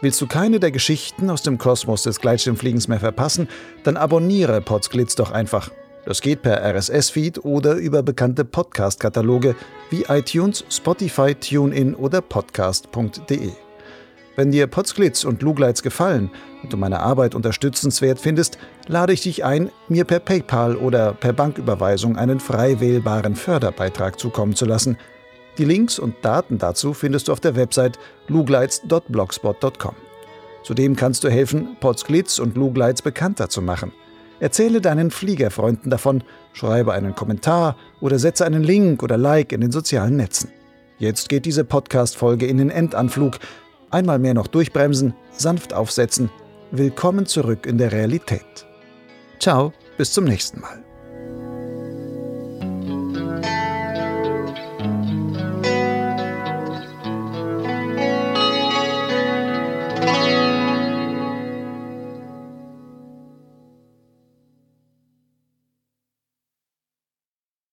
[0.01, 3.49] Willst du keine der Geschichten aus dem Kosmos des Gleitschirmfliegens mehr verpassen,
[3.85, 5.71] dann abonniere Potsglitz doch einfach.
[6.05, 9.55] Das geht per RSS-Feed oder über bekannte Podcast-Kataloge
[9.91, 13.51] wie iTunes, Spotify, TuneIn oder podcast.de.
[14.35, 16.31] Wenn dir Potsglitz und Lugleitz gefallen
[16.63, 21.33] und du meine Arbeit unterstützenswert findest, lade ich dich ein, mir per PayPal oder per
[21.33, 24.97] Banküberweisung einen frei wählbaren Förderbeitrag zukommen zu lassen.
[25.59, 27.99] Die Links und Daten dazu findest du auf der Website
[28.29, 29.95] lugleitz.blogspot.com.
[30.65, 33.93] Zudem kannst du helfen, Potsglitz und Lugleitz bekannter zu machen.
[34.43, 39.71] Erzähle deinen Fliegerfreunden davon, schreibe einen Kommentar oder setze einen Link oder Like in den
[39.71, 40.51] sozialen Netzen.
[40.99, 43.39] Jetzt geht diese Podcast-Folge in den Endanflug.
[43.93, 46.29] Einmal mehr noch durchbremsen, sanft aufsetzen.
[46.73, 48.67] Willkommen zurück in der Realität.
[49.39, 50.82] Ciao, bis zum nächsten Mal.